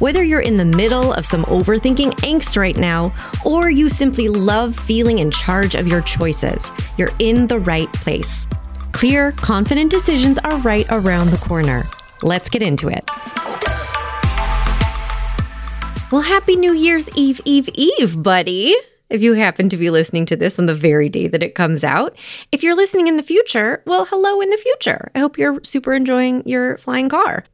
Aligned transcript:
Whether 0.00 0.24
you're 0.24 0.40
in 0.40 0.56
the 0.56 0.64
middle 0.64 1.12
of 1.12 1.24
some 1.24 1.44
overthinking 1.44 2.14
angst 2.22 2.56
right 2.56 2.76
now, 2.76 3.14
or 3.44 3.70
you 3.70 3.88
simply 3.88 4.28
love 4.28 4.74
feeling 4.74 5.20
in 5.20 5.30
charge 5.30 5.76
of 5.76 5.86
your 5.86 6.00
choices, 6.00 6.72
you're 6.98 7.12
in 7.20 7.46
the 7.46 7.60
right 7.60 7.92
place. 7.92 8.48
Clear, 8.90 9.30
confident 9.32 9.92
decisions 9.92 10.38
are 10.38 10.58
right 10.58 10.86
around 10.90 11.30
the 11.30 11.36
corner. 11.36 11.84
Let's 12.22 12.50
get 12.50 12.60
into 12.60 12.88
it. 12.88 13.08
Well, 16.10 16.22
happy 16.22 16.56
New 16.56 16.72
Year's 16.72 17.08
Eve, 17.16 17.40
Eve, 17.44 17.68
Eve, 17.74 18.20
buddy. 18.20 18.74
If 19.10 19.22
you 19.22 19.34
happen 19.34 19.68
to 19.68 19.76
be 19.76 19.90
listening 19.90 20.26
to 20.26 20.34
this 20.34 20.58
on 20.58 20.66
the 20.66 20.74
very 20.74 21.08
day 21.08 21.28
that 21.28 21.42
it 21.42 21.54
comes 21.54 21.84
out. 21.84 22.16
If 22.50 22.64
you're 22.64 22.74
listening 22.74 23.06
in 23.06 23.16
the 23.16 23.22
future, 23.22 23.80
well, 23.86 24.06
hello 24.06 24.40
in 24.40 24.50
the 24.50 24.56
future. 24.56 25.12
I 25.14 25.20
hope 25.20 25.38
you're 25.38 25.62
super 25.62 25.94
enjoying 25.94 26.42
your 26.48 26.78
flying 26.78 27.08
car. 27.08 27.44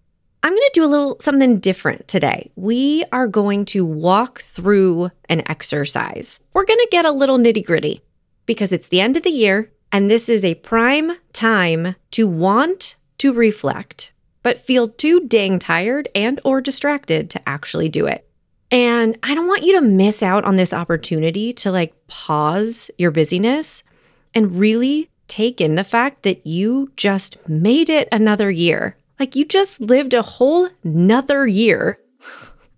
I'm 0.43 0.53
going 0.53 0.61
to 0.61 0.71
do 0.73 0.85
a 0.85 0.87
little 0.87 1.17
something 1.21 1.59
different 1.59 2.09
today. 2.09 2.51
We 2.57 3.05
are 3.13 3.29
going 3.29 3.67
to 3.67 3.85
walk 3.85 4.41
through 4.41 5.11
an 5.29 5.43
exercise. 5.51 6.41
We're 6.55 6.65
going 6.65 6.79
to 6.79 6.89
get 6.91 7.05
a 7.05 7.13
little 7.13 7.37
nitty 7.37 7.65
gritty 7.65 8.03
because 8.47 8.73
it's 8.73 8.89
the 8.89 9.03
end 9.03 9.19
of 9.19 9.23
the 9.23 9.31
year 9.31 9.71
and 9.93 10.11
this 10.11 10.29
is 10.29 10.45
a 10.45 10.55
prime 10.55 11.13
time 11.33 11.95
to 12.13 12.27
want 12.27 12.97
to 13.19 13.33
reflect, 13.33 14.13
but 14.43 14.59
feel 14.59 14.89
too 14.89 15.27
dang 15.27 15.59
tired 15.59 16.09
and 16.15 16.41
or 16.45 16.61
distracted 16.61 17.29
to 17.31 17.49
actually 17.49 17.89
do 17.89 18.07
it. 18.07 18.27
And 18.71 19.19
I 19.23 19.35
don't 19.35 19.49
want 19.49 19.65
you 19.65 19.75
to 19.75 19.87
miss 19.87 20.23
out 20.23 20.45
on 20.45 20.57
this 20.57 20.73
opportunity 20.73 21.53
to 21.55 21.73
like 21.73 21.95
pause 22.07 22.91
your 22.97 23.11
busyness 23.11 23.83
and 24.35 24.59
really 24.59 25.11
take 25.27 25.61
in 25.61 25.75
the 25.75 25.85
fact 25.85 26.23
that 26.23 26.47
you 26.47 26.93
just 26.97 27.37
made 27.49 27.91
it 27.91 28.09
another 28.11 28.51
year. 28.51 28.97
Like 29.21 29.37
you 29.37 29.45
just 29.45 29.83
lived 29.83 30.15
a 30.15 30.23
whole 30.23 30.71
nother 30.83 31.47
year. 31.47 32.01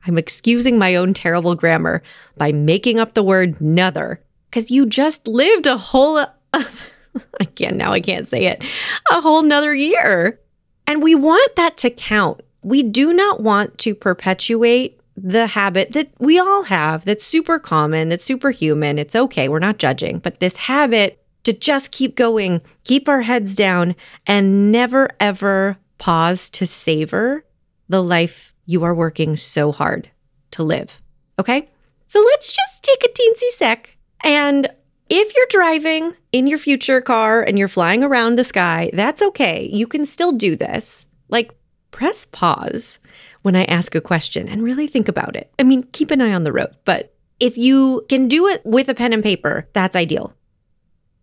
I'm 0.05 0.19
excusing 0.19 0.77
my 0.77 0.97
own 0.97 1.15
terrible 1.15 1.55
grammar 1.55 2.03
by 2.37 2.51
making 2.51 2.99
up 2.99 3.15
the 3.15 3.23
word 3.23 3.61
nother 3.61 4.21
because 4.51 4.69
you 4.69 4.85
just 4.85 5.29
lived 5.29 5.69
a 5.69 5.77
whole, 5.77 6.19
uh, 6.19 6.27
I 7.41 7.45
can't 7.45 7.77
now, 7.77 7.93
I 7.93 8.01
can't 8.01 8.27
say 8.27 8.47
it, 8.47 8.65
a 9.13 9.21
whole 9.21 9.43
nother 9.43 9.73
year. 9.73 10.41
And 10.89 11.01
we 11.01 11.15
want 11.15 11.55
that 11.55 11.77
to 11.79 11.91
count. 11.91 12.41
We 12.63 12.83
do 12.83 13.13
not 13.13 13.41
want 13.41 13.79
to 13.79 13.95
perpetuate 13.95 15.01
the 15.17 15.47
habit 15.47 15.93
that 15.93 16.11
we 16.19 16.41
all 16.41 16.65
have 16.65 17.05
that's 17.05 17.25
super 17.25 17.61
common, 17.61 18.09
that's 18.09 18.25
super 18.25 18.51
human. 18.51 18.99
It's 18.99 19.15
okay. 19.15 19.49
We're 19.49 19.61
not 19.61 19.79
judging, 19.79 20.19
but 20.19 20.41
this 20.41 20.57
habit 20.57 21.23
to 21.45 21.53
just 21.53 21.93
keep 21.93 22.17
going, 22.17 22.61
keep 22.83 23.09
our 23.09 23.23
heads 23.23 23.55
down, 23.55 23.95
and 24.27 24.73
never 24.73 25.09
ever 25.21 25.77
pause 26.03 26.51
to 26.51 26.67
savor 26.67 27.45
the 27.89 28.03
life 28.03 28.53
you 28.67 28.83
are 28.83 28.93
working 28.93 29.37
so 29.37 29.71
hard 29.71 30.11
to 30.51 30.65
live. 30.65 31.01
Okay? 31.39 31.69
So 32.09 32.19
let's 32.19 32.53
just 32.53 32.83
take 32.83 33.05
a 33.05 33.09
teensy 33.09 33.51
sec. 33.51 33.97
And 34.25 34.69
if 35.09 35.37
you're 35.37 35.47
driving 35.49 36.13
in 36.33 36.49
your 36.49 36.59
future 36.59 37.01
car 37.01 37.45
and 37.45 37.57
you're 37.57 37.69
flying 37.69 38.03
around 38.03 38.35
the 38.35 38.43
sky, 38.43 38.91
that's 38.93 39.23
okay. 39.23 39.69
You 39.73 39.87
can 39.87 40.05
still 40.05 40.33
do 40.33 40.57
this. 40.57 41.07
Like, 41.29 41.53
press 41.93 42.27
pause 42.27 42.99
when 43.43 43.55
I 43.55 43.63
ask 43.67 43.95
a 43.95 44.01
question 44.01 44.49
and 44.49 44.61
really 44.61 44.89
think 44.89 45.07
about 45.07 45.37
it. 45.37 45.53
I 45.61 45.63
mean, 45.63 45.85
keep 45.93 46.11
an 46.11 46.21
eye 46.21 46.35
on 46.35 46.43
the 46.43 46.53
road, 46.53 46.75
but 46.85 47.15
if 47.39 47.57
you 47.57 48.05
can 48.09 48.27
do 48.27 48.49
it 48.49 48.61
with 48.65 48.89
a 48.89 48.95
pen 48.95 49.13
and 49.13 49.23
paper, 49.23 49.69
that's 49.73 49.95
ideal. 49.95 50.35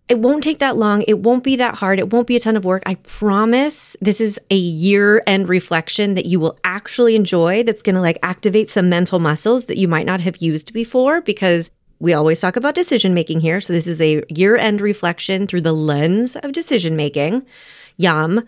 It 0.10 0.18
won't 0.18 0.44
take 0.44 0.58
that 0.58 0.76
long. 0.76 1.04
It 1.04 1.20
won't 1.20 1.44
be 1.44 1.56
that 1.58 1.76
hard. 1.76 2.00
It 2.00 2.12
won't 2.12 2.26
be 2.26 2.36
a 2.36 2.40
ton 2.40 2.58
of 2.58 2.66
work. 2.66 2.82
I 2.88 2.96
promise 2.96 3.96
this 4.02 4.20
is 4.20 4.40
a 4.50 4.56
year 4.56 5.22
end 5.28 5.48
reflection 5.48 6.16
that 6.16 6.26
you 6.26 6.40
will 6.40 6.58
actually 6.64 7.16
enjoy 7.16 7.62
that's 7.62 7.84
going 7.84 7.94
to 7.94 8.02
like 8.02 8.18
activate 8.24 8.72
some 8.72 8.90
mental 8.90 9.20
muscles 9.20 9.66
that 9.66 9.78
you 9.78 9.88
might 9.88 10.08
not 10.08 10.20
have 10.20 10.38
used 10.38 10.74
before 10.74 11.22
because 11.22 11.70
we 12.00 12.14
always 12.14 12.42
talk 12.42 12.56
about 12.56 12.74
decision 12.74 13.14
making 13.14 13.42
here. 13.42 13.62
So 13.62 13.72
this 13.72 13.86
is 13.86 14.02
a 14.02 14.24
year 14.30 14.56
end 14.58 14.82
reflection 14.82 15.46
through 15.46 15.62
the 15.62 15.74
lens 15.74 16.36
of 16.38 16.54
decision 16.54 16.96
making. 16.96 17.46
Yum. 17.98 18.44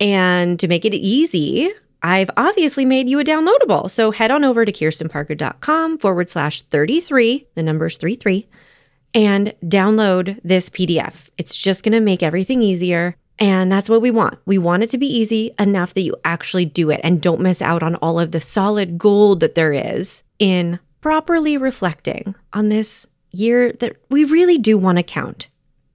And 0.00 0.60
to 0.60 0.68
make 0.68 0.84
it 0.84 0.92
easy, 0.92 1.70
I've 2.02 2.30
obviously 2.36 2.84
made 2.84 3.08
you 3.08 3.18
a 3.20 3.24
downloadable. 3.24 3.90
So 3.90 4.10
head 4.10 4.30
on 4.30 4.44
over 4.44 4.66
to 4.66 4.72
kirstenparker.com 4.72 5.96
forward 5.96 6.28
slash 6.28 6.60
33, 6.60 7.46
the 7.54 7.62
number's 7.62 7.96
33 7.96 8.46
and 9.14 9.54
download 9.64 10.38
this 10.44 10.70
PDF. 10.70 11.28
It's 11.38 11.56
just 11.56 11.82
going 11.82 11.92
to 11.92 12.00
make 12.00 12.22
everything 12.22 12.62
easier. 12.62 13.16
And 13.38 13.72
that's 13.72 13.88
what 13.88 14.02
we 14.02 14.10
want. 14.10 14.38
We 14.44 14.58
want 14.58 14.82
it 14.82 14.90
to 14.90 14.98
be 14.98 15.06
easy 15.06 15.52
enough 15.58 15.94
that 15.94 16.02
you 16.02 16.14
actually 16.24 16.66
do 16.66 16.90
it 16.90 17.00
and 17.02 17.22
don't 17.22 17.40
miss 17.40 17.62
out 17.62 17.82
on 17.82 17.94
all 17.96 18.20
of 18.20 18.32
the 18.32 18.40
solid 18.40 18.98
gold 18.98 19.40
that 19.40 19.54
there 19.54 19.72
is 19.72 20.22
in 20.38 20.78
properly 21.00 21.56
reflecting 21.56 22.34
on 22.52 22.68
this 22.68 23.06
year 23.32 23.72
that 23.72 23.96
we 24.10 24.24
really 24.24 24.58
do 24.58 24.76
want 24.76 24.98
to 24.98 25.02
count 25.02 25.48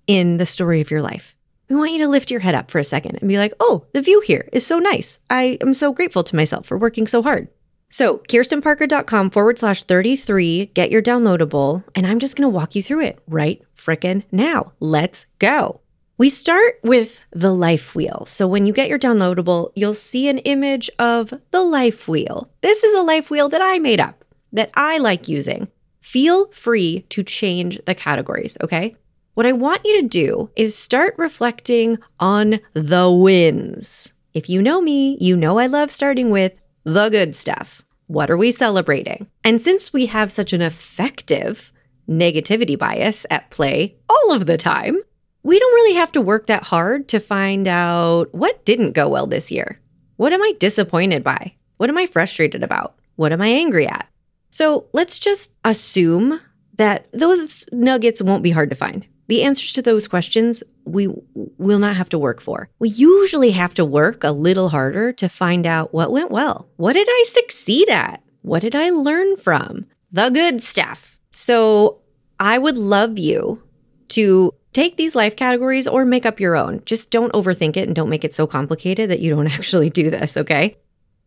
in 0.07 0.37
the 0.37 0.45
story 0.45 0.81
of 0.81 0.89
your 0.89 1.01
life. 1.01 1.35
We 1.69 1.75
want 1.75 1.91
you 1.91 1.99
to 1.99 2.07
lift 2.07 2.31
your 2.31 2.39
head 2.39 2.55
up 2.55 2.69
for 2.69 2.79
a 2.79 2.83
second 2.83 3.17
and 3.17 3.27
be 3.27 3.37
like, 3.37 3.53
oh, 3.59 3.85
the 3.93 4.01
view 4.01 4.21
here 4.21 4.47
is 4.51 4.65
so 4.65 4.77
nice. 4.77 5.19
I 5.29 5.57
am 5.61 5.73
so 5.73 5.93
grateful 5.93 6.23
to 6.23 6.35
myself 6.35 6.65
for 6.65 6.77
working 6.77 7.07
so 7.07 7.23
hard. 7.23 7.47
So, 7.89 8.17
kirstenparker.com 8.29 9.29
forward 9.29 9.59
slash 9.59 9.83
33, 9.83 10.67
get 10.67 10.91
your 10.91 11.01
downloadable, 11.01 11.83
and 11.93 12.05
I'm 12.05 12.19
just 12.19 12.35
going 12.35 12.45
to 12.45 12.49
walk 12.49 12.75
you 12.75 12.83
through 12.83 13.01
it 13.01 13.19
right 13.27 13.61
frickin' 13.77 14.23
now. 14.31 14.73
Let's 14.79 15.25
go. 15.39 15.81
We 16.17 16.29
start 16.29 16.79
with 16.83 17.21
the 17.31 17.53
life 17.53 17.95
wheel. 17.95 18.25
So, 18.27 18.47
when 18.47 18.65
you 18.65 18.73
get 18.73 18.89
your 18.89 18.99
downloadable, 18.99 19.71
you'll 19.75 19.93
see 19.93 20.27
an 20.27 20.39
image 20.39 20.89
of 20.99 21.33
the 21.51 21.61
life 21.61 22.07
wheel. 22.07 22.51
This 22.61 22.83
is 22.83 22.93
a 22.95 23.03
life 23.03 23.29
wheel 23.29 23.49
that 23.49 23.61
I 23.63 23.79
made 23.79 23.99
up 23.99 24.25
that 24.51 24.71
I 24.73 24.97
like 24.97 25.27
using. 25.27 25.67
Feel 26.01 26.47
free 26.47 27.01
to 27.09 27.23
change 27.23 27.79
the 27.85 27.95
categories, 27.95 28.57
okay? 28.63 28.95
What 29.35 29.45
I 29.45 29.51
want 29.51 29.81
you 29.83 30.01
to 30.01 30.07
do 30.07 30.49
is 30.55 30.75
start 30.75 31.13
reflecting 31.17 31.97
on 32.19 32.59
the 32.73 33.11
wins. 33.11 34.13
If 34.33 34.49
you 34.49 34.61
know 34.61 34.81
me, 34.81 35.17
you 35.19 35.35
know 35.35 35.59
I 35.59 35.67
love 35.67 35.91
starting 35.91 36.29
with 36.29 36.53
the 36.85 37.09
good 37.09 37.35
stuff. 37.35 37.83
What 38.07 38.29
are 38.29 38.37
we 38.37 38.51
celebrating? 38.51 39.27
And 39.43 39.59
since 39.59 39.91
we 39.91 40.05
have 40.05 40.31
such 40.31 40.53
an 40.53 40.61
effective 40.61 41.73
negativity 42.07 42.77
bias 42.77 43.25
at 43.31 43.49
play 43.49 43.95
all 44.07 44.31
of 44.31 44.45
the 44.45 44.57
time, 44.57 44.97
we 45.41 45.59
don't 45.59 45.73
really 45.73 45.95
have 45.95 46.11
to 46.13 46.21
work 46.21 46.45
that 46.47 46.63
hard 46.63 47.07
to 47.09 47.19
find 47.19 47.67
out 47.67 48.33
what 48.33 48.63
didn't 48.65 48.91
go 48.91 49.09
well 49.09 49.25
this 49.25 49.51
year. 49.51 49.79
What 50.17 50.31
am 50.31 50.41
I 50.41 50.53
disappointed 50.59 51.23
by? 51.23 51.53
What 51.77 51.89
am 51.89 51.97
I 51.97 52.05
frustrated 52.05 52.63
about? 52.63 52.95
What 53.15 53.33
am 53.33 53.41
I 53.41 53.47
angry 53.47 53.87
at? 53.87 54.07
So 54.51 54.85
let's 54.93 55.19
just 55.19 55.51
assume 55.65 56.39
that 56.77 57.07
those 57.11 57.67
nuggets 57.71 58.21
won't 58.21 58.43
be 58.43 58.51
hard 58.51 58.69
to 58.69 58.75
find. 58.75 59.05
The 59.27 59.43
answers 59.43 59.71
to 59.73 59.81
those 59.81 60.07
questions 60.07 60.63
we 60.85 61.07
will 61.33 61.79
not 61.79 61.95
have 61.95 62.09
to 62.09 62.19
work 62.19 62.41
for. 62.41 62.69
We 62.79 62.89
usually 62.89 63.51
have 63.51 63.73
to 63.75 63.85
work 63.85 64.23
a 64.23 64.31
little 64.31 64.69
harder 64.69 65.11
to 65.13 65.29
find 65.29 65.65
out 65.65 65.93
what 65.93 66.11
went 66.11 66.31
well. 66.31 66.69
What 66.77 66.93
did 66.93 67.07
I 67.09 67.25
succeed 67.27 67.89
at? 67.89 68.21
What 68.41 68.61
did 68.61 68.75
I 68.75 68.91
learn 68.91 69.37
from? 69.37 69.87
The 70.11 70.29
good 70.29 70.61
stuff. 70.61 71.19
So 71.31 72.01
I 72.39 72.57
would 72.57 72.77
love 72.77 73.17
you 73.17 73.61
to 74.09 74.53
take 74.73 74.97
these 74.97 75.15
life 75.15 75.35
categories 75.35 75.87
or 75.87 76.05
make 76.05 76.25
up 76.25 76.39
your 76.39 76.55
own. 76.55 76.81
Just 76.85 77.09
don't 77.09 77.33
overthink 77.33 77.77
it 77.77 77.87
and 77.87 77.95
don't 77.95 78.09
make 78.09 78.23
it 78.23 78.33
so 78.33 78.45
complicated 78.45 79.09
that 79.09 79.19
you 79.19 79.29
don't 79.29 79.47
actually 79.51 79.89
do 79.89 80.09
this, 80.09 80.37
okay? 80.37 80.77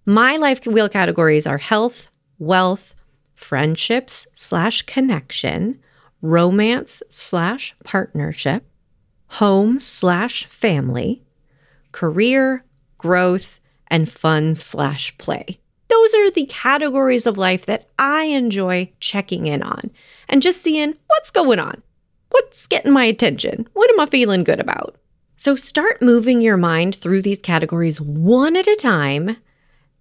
My 0.06 0.36
life 0.36 0.64
wheel 0.66 0.88
categories 0.88 1.46
are 1.46 1.58
health, 1.58 2.08
wealth, 2.38 2.94
friendships 3.34 4.26
slash 4.34 4.82
connection, 4.82 5.80
romance 6.22 7.02
slash 7.08 7.74
partnership, 7.84 8.64
home 9.28 9.78
slash 9.78 10.46
family, 10.46 11.22
career, 11.92 12.64
growth, 12.96 13.60
and 13.88 14.08
fun 14.08 14.54
slash 14.54 15.16
play. 15.18 15.58
Those 15.88 16.14
are 16.14 16.30
the 16.30 16.46
categories 16.46 17.26
of 17.26 17.38
life 17.38 17.66
that 17.66 17.88
I 17.98 18.24
enjoy 18.24 18.92
checking 19.00 19.46
in 19.46 19.62
on 19.62 19.90
and 20.28 20.42
just 20.42 20.62
seeing 20.62 20.94
what's 21.06 21.30
going 21.30 21.58
on. 21.58 21.82
What's 22.30 22.66
getting 22.66 22.92
my 22.92 23.04
attention? 23.04 23.66
What 23.72 23.90
am 23.90 24.00
I 24.00 24.06
feeling 24.06 24.44
good 24.44 24.60
about? 24.60 24.96
So 25.36 25.54
start 25.56 26.02
moving 26.02 26.42
your 26.42 26.56
mind 26.56 26.94
through 26.96 27.22
these 27.22 27.38
categories 27.38 28.00
one 28.00 28.56
at 28.56 28.66
a 28.66 28.76
time 28.76 29.36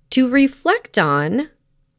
to 0.10 0.30
reflect 0.30 0.98
on 0.98 1.50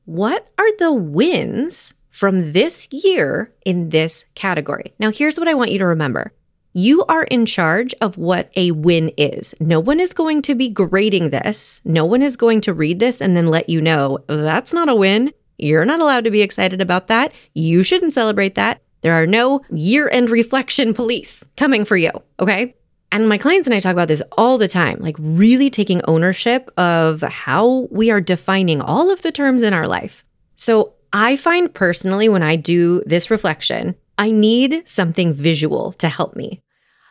what 0.05 0.49
are 0.59 0.77
the 0.79 0.93
wins 0.93 1.95
from 2.19 2.51
this 2.51 2.89
year 2.91 3.55
in 3.65 3.91
this 3.91 4.25
category. 4.35 4.93
Now, 4.99 5.13
here's 5.13 5.39
what 5.39 5.47
I 5.47 5.55
want 5.55 5.71
you 5.71 5.79
to 5.79 5.87
remember 5.87 6.33
You 6.73 7.05
are 7.05 7.23
in 7.23 7.47
charge 7.47 7.95
of 8.01 8.19
what 8.19 8.51
a 8.57 8.73
win 8.73 9.13
is. 9.17 9.55
No 9.61 9.79
one 9.79 10.01
is 10.01 10.13
going 10.13 10.43
to 10.43 10.57
be 10.57 10.69
grading 10.69 11.31
this. 11.31 11.81
No 11.85 12.05
one 12.05 12.23
is 12.23 12.35
going 12.35 12.61
to 12.63 12.75
read 12.75 12.99
this 12.99 13.21
and 13.21 13.37
then 13.37 13.47
let 13.47 13.69
you 13.69 13.81
know 13.81 14.19
that's 14.27 14.73
not 14.73 14.89
a 14.89 14.97
win. 14.97 15.33
You're 15.59 15.85
not 15.85 16.01
allowed 16.01 16.25
to 16.25 16.33
be 16.33 16.43
excited 16.43 16.81
about 16.81 17.07
that. 17.07 17.33
You 17.55 17.85
shouldn't 17.85 18.15
celebrate 18.15 18.57
that. 18.57 18.83
There 19.03 19.15
are 19.15 19.27
no 19.27 19.61
year 19.71 20.09
end 20.09 20.29
reflection 20.29 20.95
police 20.95 21.45
coming 21.57 21.85
for 21.85 21.97
you. 21.97 22.11
Okay. 22.41 22.75
And 23.13 23.29
my 23.29 23.39
clients 23.39 23.69
and 23.69 23.75
I 23.77 23.81
talk 23.81 23.93
about 23.93 24.09
this 24.09 24.23
all 24.33 24.59
the 24.59 24.67
time, 24.67 24.99
like 24.99 25.17
really 25.21 25.71
taking 25.71 26.03
ownership 26.09 26.69
of 26.77 27.21
how 27.23 27.87
we 27.93 28.11
are 28.11 28.21
defining 28.21 28.81
all 28.81 29.13
of 29.13 29.23
the 29.23 29.31
terms 29.31 29.63
in 29.63 29.73
our 29.73 29.87
life. 29.87 30.25
So 30.57 30.95
I 31.13 31.37
find 31.37 31.73
personally 31.73 32.29
when 32.29 32.43
I 32.43 32.57
do 32.57 33.03
this 33.07 33.31
reflection, 33.31 33.95
I 34.19 34.31
need 34.31 34.89
something 34.89 35.33
visual 35.33 35.93
to 35.95 36.09
help 36.09 36.37
me. 36.37 36.63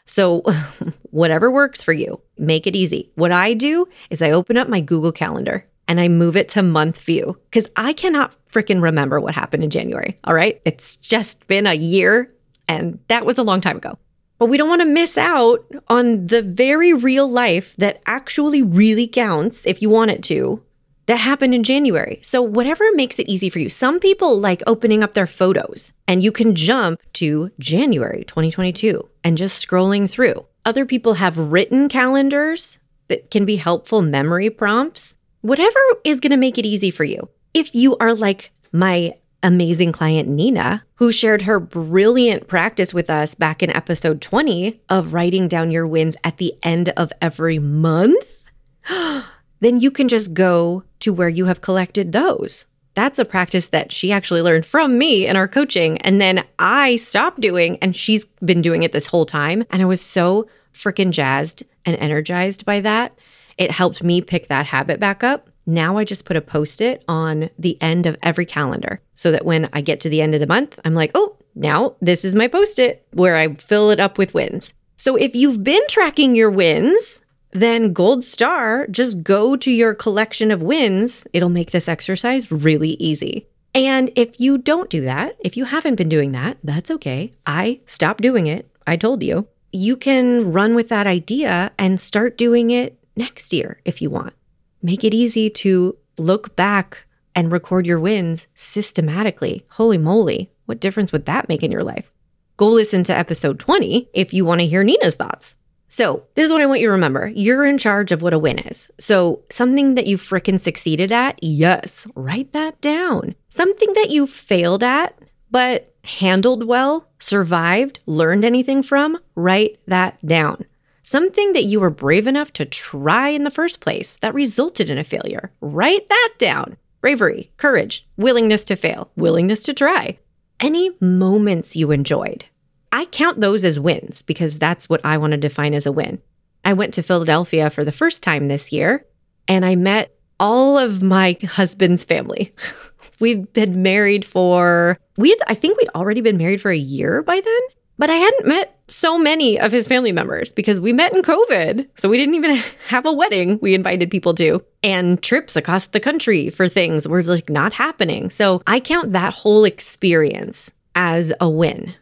So, 0.05 0.41
whatever 1.09 1.51
works 1.51 1.83
for 1.83 1.93
you, 1.93 2.21
make 2.37 2.67
it 2.67 2.75
easy. 2.75 3.11
What 3.15 3.31
I 3.31 3.53
do 3.53 3.87
is 4.09 4.21
I 4.21 4.31
open 4.31 4.57
up 4.57 4.69
my 4.69 4.81
Google 4.81 5.11
Calendar 5.11 5.67
and 5.87 5.99
I 5.99 6.07
move 6.07 6.35
it 6.35 6.49
to 6.49 6.63
month 6.63 7.01
view 7.01 7.37
because 7.49 7.69
I 7.75 7.93
cannot 7.93 8.33
freaking 8.51 8.81
remember 8.81 9.19
what 9.19 9.35
happened 9.35 9.63
in 9.63 9.69
January. 9.69 10.17
All 10.23 10.33
right. 10.33 10.61
It's 10.65 10.95
just 10.97 11.45
been 11.47 11.67
a 11.67 11.73
year 11.73 12.33
and 12.67 12.99
that 13.07 13.25
was 13.25 13.37
a 13.37 13.43
long 13.43 13.61
time 13.61 13.77
ago. 13.77 13.97
But 14.39 14.47
we 14.47 14.57
don't 14.57 14.69
want 14.69 14.81
to 14.81 14.87
miss 14.87 15.17
out 15.17 15.65
on 15.87 16.27
the 16.27 16.43
very 16.43 16.93
real 16.93 17.27
life 17.27 17.75
that 17.77 18.01
actually 18.05 18.61
really 18.61 19.07
counts 19.07 19.65
if 19.65 19.81
you 19.81 19.89
want 19.89 20.11
it 20.11 20.23
to 20.23 20.61
that 21.07 21.17
happened 21.17 21.55
in 21.55 21.63
January. 21.63 22.19
So, 22.21 22.41
whatever 22.41 22.85
makes 22.93 23.17
it 23.17 23.27
easy 23.27 23.49
for 23.49 23.59
you. 23.59 23.69
Some 23.69 23.99
people 23.99 24.39
like 24.39 24.61
opening 24.67 25.03
up 25.03 25.13
their 25.13 25.27
photos 25.27 25.93
and 26.07 26.23
you 26.23 26.31
can 26.31 26.53
jump 26.53 27.01
to 27.13 27.51
January 27.59 28.23
2022 28.25 29.07
and 29.23 29.37
just 29.37 29.65
scrolling 29.65 30.09
through. 30.09 30.45
Other 30.65 30.85
people 30.85 31.15
have 31.15 31.37
written 31.37 31.89
calendars 31.89 32.77
that 33.07 33.31
can 33.31 33.45
be 33.45 33.55
helpful 33.55 34.01
memory 34.01 34.49
prompts. 34.49 35.15
Whatever 35.41 35.79
is 36.03 36.19
going 36.19 36.31
to 36.31 36.37
make 36.37 36.57
it 36.57 36.65
easy 36.65 36.91
for 36.91 37.05
you. 37.05 37.29
If 37.53 37.73
you 37.73 37.95
are 37.97 38.13
like 38.13 38.51
my 38.71 39.13
amazing 39.43 39.93
client 39.93 40.27
Nina, 40.27 40.83
who 40.95 41.11
shared 41.11 41.43
her 41.43 41.59
brilliant 41.59 42.47
practice 42.47 42.93
with 42.93 43.09
us 43.09 43.33
back 43.33 43.63
in 43.63 43.69
episode 43.69 44.21
20 44.21 44.81
of 44.89 45.13
writing 45.13 45.47
down 45.47 45.71
your 45.71 45.87
wins 45.87 46.17
at 46.23 46.37
the 46.37 46.53
end 46.63 46.89
of 46.89 47.13
every 47.21 47.59
month, 47.59 48.43
then 49.59 49.79
you 49.79 49.91
can 49.91 50.07
just 50.07 50.33
go 50.33 50.83
to 50.99 51.13
where 51.13 51.29
you 51.29 51.45
have 51.45 51.61
collected 51.61 52.11
those. 52.11 52.65
That's 52.93 53.19
a 53.19 53.25
practice 53.25 53.67
that 53.67 53.91
she 53.91 54.11
actually 54.11 54.41
learned 54.41 54.65
from 54.65 54.97
me 54.97 55.27
in 55.27 55.35
our 55.35 55.47
coaching. 55.47 55.99
And 55.99 56.19
then 56.19 56.43
I 56.57 56.95
stopped 56.95 57.39
doing, 57.39 57.77
and 57.77 57.95
she's 57.95 58.25
been 58.43 58.61
doing 58.61 58.81
it 58.81 58.91
this 58.91 59.05
whole 59.05 59.25
time. 59.25 59.63
And 59.69 59.81
I 59.81 59.85
was 59.85 60.01
so 60.01 60.47
freaking 60.73 61.11
jazzed 61.11 61.63
and 61.85 61.95
energized 61.97 62.65
by 62.65 62.81
that. 62.81 63.17
It 63.57 63.71
helped 63.71 64.03
me 64.03 64.21
pick 64.21 64.47
that 64.47 64.65
habit 64.65 64.99
back 64.99 65.23
up. 65.23 65.49
Now 65.67 65.97
I 65.97 66.05
just 66.05 66.25
put 66.25 66.37
a 66.37 66.41
post 66.41 66.81
it 66.81 67.03
on 67.07 67.49
the 67.59 67.79
end 67.81 68.05
of 68.05 68.17
every 68.23 68.45
calendar 68.45 69.01
so 69.13 69.31
that 69.31 69.45
when 69.45 69.69
I 69.73 69.81
get 69.81 69.99
to 70.01 70.09
the 70.09 70.21
end 70.21 70.33
of 70.33 70.39
the 70.39 70.47
month, 70.47 70.79
I'm 70.85 70.93
like, 70.93 71.11
oh, 71.13 71.37
now 71.55 71.97
this 72.01 72.23
is 72.23 72.35
my 72.35 72.47
post 72.47 72.79
it 72.79 73.05
where 73.11 73.35
I 73.35 73.53
fill 73.55 73.91
it 73.91 73.99
up 73.99 74.17
with 74.17 74.33
wins. 74.33 74.73
So 74.95 75.15
if 75.15 75.35
you've 75.35 75.63
been 75.63 75.83
tracking 75.89 76.35
your 76.35 76.49
wins, 76.49 77.21
then 77.51 77.93
gold 77.93 78.23
star, 78.23 78.87
just 78.87 79.23
go 79.23 79.55
to 79.55 79.71
your 79.71 79.93
collection 79.93 80.51
of 80.51 80.61
wins. 80.61 81.25
It'll 81.33 81.49
make 81.49 81.71
this 81.71 81.87
exercise 81.87 82.51
really 82.51 82.91
easy. 82.91 83.47
And 83.73 84.11
if 84.15 84.39
you 84.39 84.57
don't 84.57 84.89
do 84.89 85.01
that, 85.01 85.37
if 85.39 85.55
you 85.55 85.65
haven't 85.65 85.95
been 85.95 86.09
doing 86.09 86.31
that, 86.31 86.57
that's 86.63 86.91
okay. 86.91 87.31
I 87.45 87.79
stopped 87.85 88.21
doing 88.21 88.47
it. 88.47 88.69
I 88.85 88.97
told 88.97 89.23
you. 89.23 89.47
You 89.71 89.97
can 89.97 90.51
run 90.51 90.75
with 90.75 90.89
that 90.89 91.07
idea 91.07 91.71
and 91.77 91.99
start 91.99 92.37
doing 92.37 92.71
it 92.71 92.97
next 93.15 93.53
year 93.53 93.79
if 93.85 94.01
you 94.01 94.09
want. 94.09 94.33
Make 94.81 95.03
it 95.03 95.13
easy 95.13 95.49
to 95.49 95.97
look 96.17 96.55
back 96.55 97.05
and 97.35 97.51
record 97.51 97.85
your 97.85 97.99
wins 97.99 98.47
systematically. 98.55 99.65
Holy 99.69 99.97
moly, 99.97 100.51
what 100.65 100.79
difference 100.79 101.11
would 101.11 101.25
that 101.27 101.49
make 101.49 101.61
in 101.61 101.71
your 101.71 101.83
life? 101.83 102.11
Go 102.55 102.69
listen 102.69 103.03
to 103.03 103.15
episode 103.15 103.59
20 103.59 104.09
if 104.13 104.33
you 104.33 104.43
want 104.43 104.61
to 104.61 104.67
hear 104.67 104.83
Nina's 104.83 105.15
thoughts. 105.15 105.53
So, 105.89 106.25
this 106.35 106.45
is 106.45 106.51
what 106.51 106.61
I 106.61 106.65
want 106.65 106.81
you 106.81 106.87
to 106.87 106.91
remember. 106.91 107.31
You're 107.33 107.65
in 107.65 107.77
charge 107.77 108.11
of 108.11 108.21
what 108.21 108.33
a 108.33 108.39
win 108.39 108.59
is. 108.59 108.91
So, 108.99 109.43
something 109.49 109.95
that 109.95 110.07
you 110.07 110.17
fricking 110.17 110.59
succeeded 110.59 111.11
at, 111.11 111.41
yes, 111.41 112.05
write 112.13 112.51
that 112.53 112.81
down. 112.81 113.35
Something 113.49 113.93
that 113.93 114.09
you 114.09 114.27
failed 114.27 114.83
at, 114.83 115.17
but 115.49 115.93
handled 116.03 116.65
well, 116.65 117.07
survived, 117.19 117.99
learned 118.05 118.43
anything 118.43 118.83
from, 118.83 119.17
write 119.35 119.79
that 119.87 120.23
down. 120.25 120.65
Something 121.03 121.53
that 121.53 121.63
you 121.63 121.79
were 121.79 121.89
brave 121.89 122.27
enough 122.27 122.51
to 122.53 122.65
try 122.65 123.29
in 123.29 123.45
the 123.45 123.51
first 123.51 123.79
place 123.79 124.17
that 124.17 124.33
resulted 124.33 124.89
in 124.89 124.97
a 124.97 125.05
failure, 125.05 125.51
write 125.61 126.09
that 126.09 126.33
down. 126.37 126.75
Bravery, 126.99 127.51
courage, 127.55 128.05
willingness 128.17 128.63
to 128.65 128.75
fail, 128.75 129.09
willingness 129.15 129.61
to 129.61 129.73
try. 129.73 130.19
Any 130.59 130.91
moments 130.99 131.75
you 131.75 131.91
enjoyed, 131.91 132.47
I 132.91 133.05
count 133.05 133.39
those 133.39 133.63
as 133.63 133.79
wins 133.79 134.21
because 134.21 134.59
that's 134.59 134.89
what 134.89 135.01
I 135.03 135.17
want 135.17 135.31
to 135.31 135.37
define 135.37 135.73
as 135.73 135.85
a 135.85 135.91
win. 135.91 136.21
I 136.63 136.73
went 136.73 136.93
to 136.95 137.03
Philadelphia 137.03 137.69
for 137.69 137.85
the 137.85 137.91
first 137.91 138.23
time 138.23 138.47
this 138.47 138.71
year 138.71 139.05
and 139.47 139.65
I 139.65 139.75
met 139.75 140.13
all 140.39 140.77
of 140.77 141.01
my 141.01 141.37
husband's 141.43 142.03
family. 142.03 142.53
We've 143.19 143.51
been 143.53 143.81
married 143.81 144.25
for, 144.25 144.99
we 145.17 145.29
had, 145.29 145.39
I 145.47 145.55
think 145.55 145.77
we'd 145.77 145.89
already 145.95 146.21
been 146.21 146.37
married 146.37 146.61
for 146.61 146.69
a 146.69 146.77
year 146.77 147.23
by 147.23 147.41
then, 147.41 147.61
but 147.97 148.11
I 148.11 148.15
hadn't 148.15 148.45
met 148.45 148.79
so 148.87 149.17
many 149.17 149.59
of 149.59 149.71
his 149.71 149.87
family 149.87 150.11
members 150.11 150.51
because 150.51 150.79
we 150.79 150.93
met 150.93 151.15
in 151.15 151.23
COVID. 151.23 151.87
So 151.97 152.09
we 152.09 152.17
didn't 152.17 152.35
even 152.35 152.55
have 152.87 153.07
a 153.07 153.13
wedding 153.13 153.57
we 153.59 153.73
invited 153.73 154.11
people 154.11 154.35
to. 154.35 154.63
And 154.83 155.21
trips 155.21 155.55
across 155.55 155.87
the 155.87 155.99
country 155.99 156.51
for 156.51 156.67
things 156.67 157.07
were 157.07 157.23
like 157.23 157.49
not 157.49 157.73
happening. 157.73 158.29
So 158.29 158.61
I 158.67 158.79
count 158.79 159.13
that 159.13 159.33
whole 159.33 159.65
experience 159.65 160.71
as 160.95 161.33
a 161.41 161.49
win. 161.49 161.95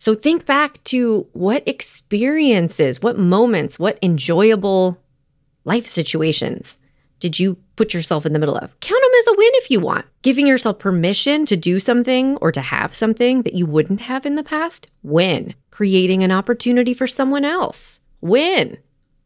So 0.00 0.14
think 0.14 0.46
back 0.46 0.82
to 0.84 1.28
what 1.34 1.62
experiences, 1.68 3.02
what 3.02 3.18
moments, 3.18 3.78
what 3.78 3.98
enjoyable 4.02 4.98
life 5.64 5.86
situations 5.86 6.78
did 7.20 7.38
you 7.38 7.58
put 7.76 7.92
yourself 7.92 8.24
in 8.24 8.32
the 8.32 8.38
middle 8.38 8.56
of? 8.56 8.80
Count 8.80 9.02
them 9.02 9.18
as 9.20 9.26
a 9.26 9.36
win 9.36 9.50
if 9.56 9.70
you 9.70 9.78
want. 9.78 10.06
Giving 10.22 10.46
yourself 10.46 10.78
permission 10.78 11.44
to 11.44 11.54
do 11.54 11.78
something 11.78 12.38
or 12.38 12.50
to 12.50 12.62
have 12.62 12.94
something 12.94 13.42
that 13.42 13.52
you 13.52 13.66
wouldn't 13.66 14.00
have 14.00 14.24
in 14.24 14.36
the 14.36 14.42
past? 14.42 14.90
Win. 15.02 15.54
Creating 15.70 16.24
an 16.24 16.32
opportunity 16.32 16.94
for 16.94 17.06
someone 17.06 17.44
else? 17.44 18.00
Win. 18.22 18.78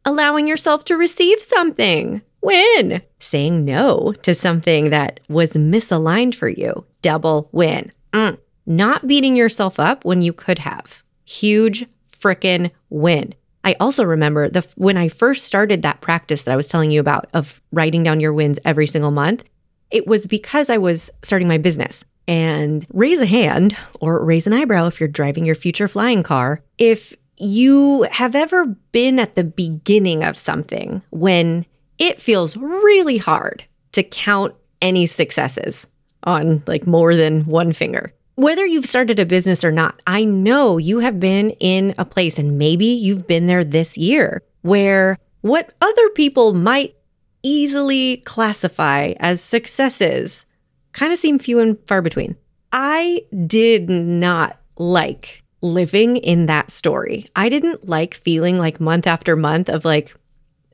Allowing 0.05 0.49
yourself 0.49 0.85
to 0.87 0.97
receive 0.97 1.41
something? 1.41 2.21
Win. 2.43 3.01
Saying 3.21 3.65
no 3.65 4.13
to 4.23 4.35
something 4.35 4.91
that 4.91 5.21
was 5.29 5.53
misaligned 5.53 6.35
for 6.35 6.49
you? 6.49 6.85
Double 7.01 7.49
win. 7.53 7.93
Mm 8.11 8.39
not 8.67 9.07
beating 9.07 9.37
yourself 9.37 9.79
up 9.79 10.05
when 10.05 10.23
you 10.23 10.33
could 10.33 10.59
have. 10.59 11.03
Huge 11.25 11.87
frickin' 12.13 12.71
win. 12.91 13.35
I 13.65 13.77
also 13.81 14.05
remember 14.05 14.49
the 14.49 14.67
when 14.77 14.97
I 14.97 15.09
first 15.09 15.45
started 15.45 15.83
that 15.83 16.01
practice 16.01 16.43
that 16.43 16.53
I 16.53 16.57
was 16.57 16.67
telling 16.67 16.91
you 16.91 17.01
about 17.01 17.29
of 17.33 17.61
writing 17.73 18.03
down 18.03 18.21
your 18.21 18.33
wins 18.33 18.59
every 18.65 18.87
single 18.87 19.11
month, 19.11 19.45
it 19.91 20.07
was 20.07 20.27
because 20.27 20.69
I 20.71 20.79
was 20.79 21.11
starting 21.23 21.49
my 21.49 21.59
business. 21.59 22.05
And 22.27 22.87
raise 22.91 23.21
a 23.21 23.27
hand 23.27 23.77
or 24.01 24.25
raise 24.25 24.47
an 24.47 24.55
eyebrow 24.55 24.87
if 24.87 24.99
you're 24.99 25.11
driving 25.11 25.45
your 25.45 25.55
future 25.55 25.89
flying 25.89 26.23
car. 26.23 26.63
If 26.79 27.15
you 27.37 28.07
have 28.11 28.35
ever 28.35 28.65
been 28.93 29.19
at 29.19 29.35
the 29.35 29.45
beginning 29.45 30.25
of 30.25 30.39
something 30.39 31.03
when 31.11 31.67
it 31.99 32.19
feels 32.19 32.57
really 32.57 33.19
hard 33.19 33.65
to 33.93 34.03
count 34.03 34.55
any 34.81 35.05
successes 35.05 35.87
on 36.23 36.63
like 36.67 36.87
more 36.87 37.15
than 37.15 37.45
one 37.45 37.73
finger 37.73 38.14
whether 38.37 38.67
you've 38.67 38.87
started 38.87 39.19
a 39.19 39.27
business 39.27 39.65
or 39.65 39.71
not, 39.71 40.01
I 40.07 40.25
know 40.25 40.79
you 40.79 40.99
have 40.99 41.21
been 41.21 41.51
in 41.61 41.95
a 41.99 42.05
place, 42.05 42.39
and 42.39 42.59
maybe 42.59 42.87
you've 42.87 43.27
been 43.27 43.47
there 43.47 43.65
this 43.65 43.97
year, 43.97 44.43
where 44.63 45.19
what 45.43 45.73
other 45.81 46.09
people 46.11 46.55
might 46.55 46.97
easily 47.43 48.19
classify 48.19 49.13
as 49.21 49.41
successes 49.41 50.47
kind 50.93 51.13
of 51.13 51.19
seem 51.19 51.39
few 51.39 51.61
and 51.61 51.79
far 51.87 52.03
between. 52.03 52.35
I 52.73 53.25
did 53.47 53.89
not 53.89 54.59
like 54.79 55.43
living 55.61 56.17
in 56.17 56.47
that 56.47 56.71
story. 56.71 57.27
I 57.37 57.49
didn't 57.49 57.89
like 57.89 58.15
feeling 58.15 58.59
like 58.59 58.81
month 58.81 59.07
after 59.07 59.37
month 59.37 59.69
of 59.69 59.85
like, 59.85 60.15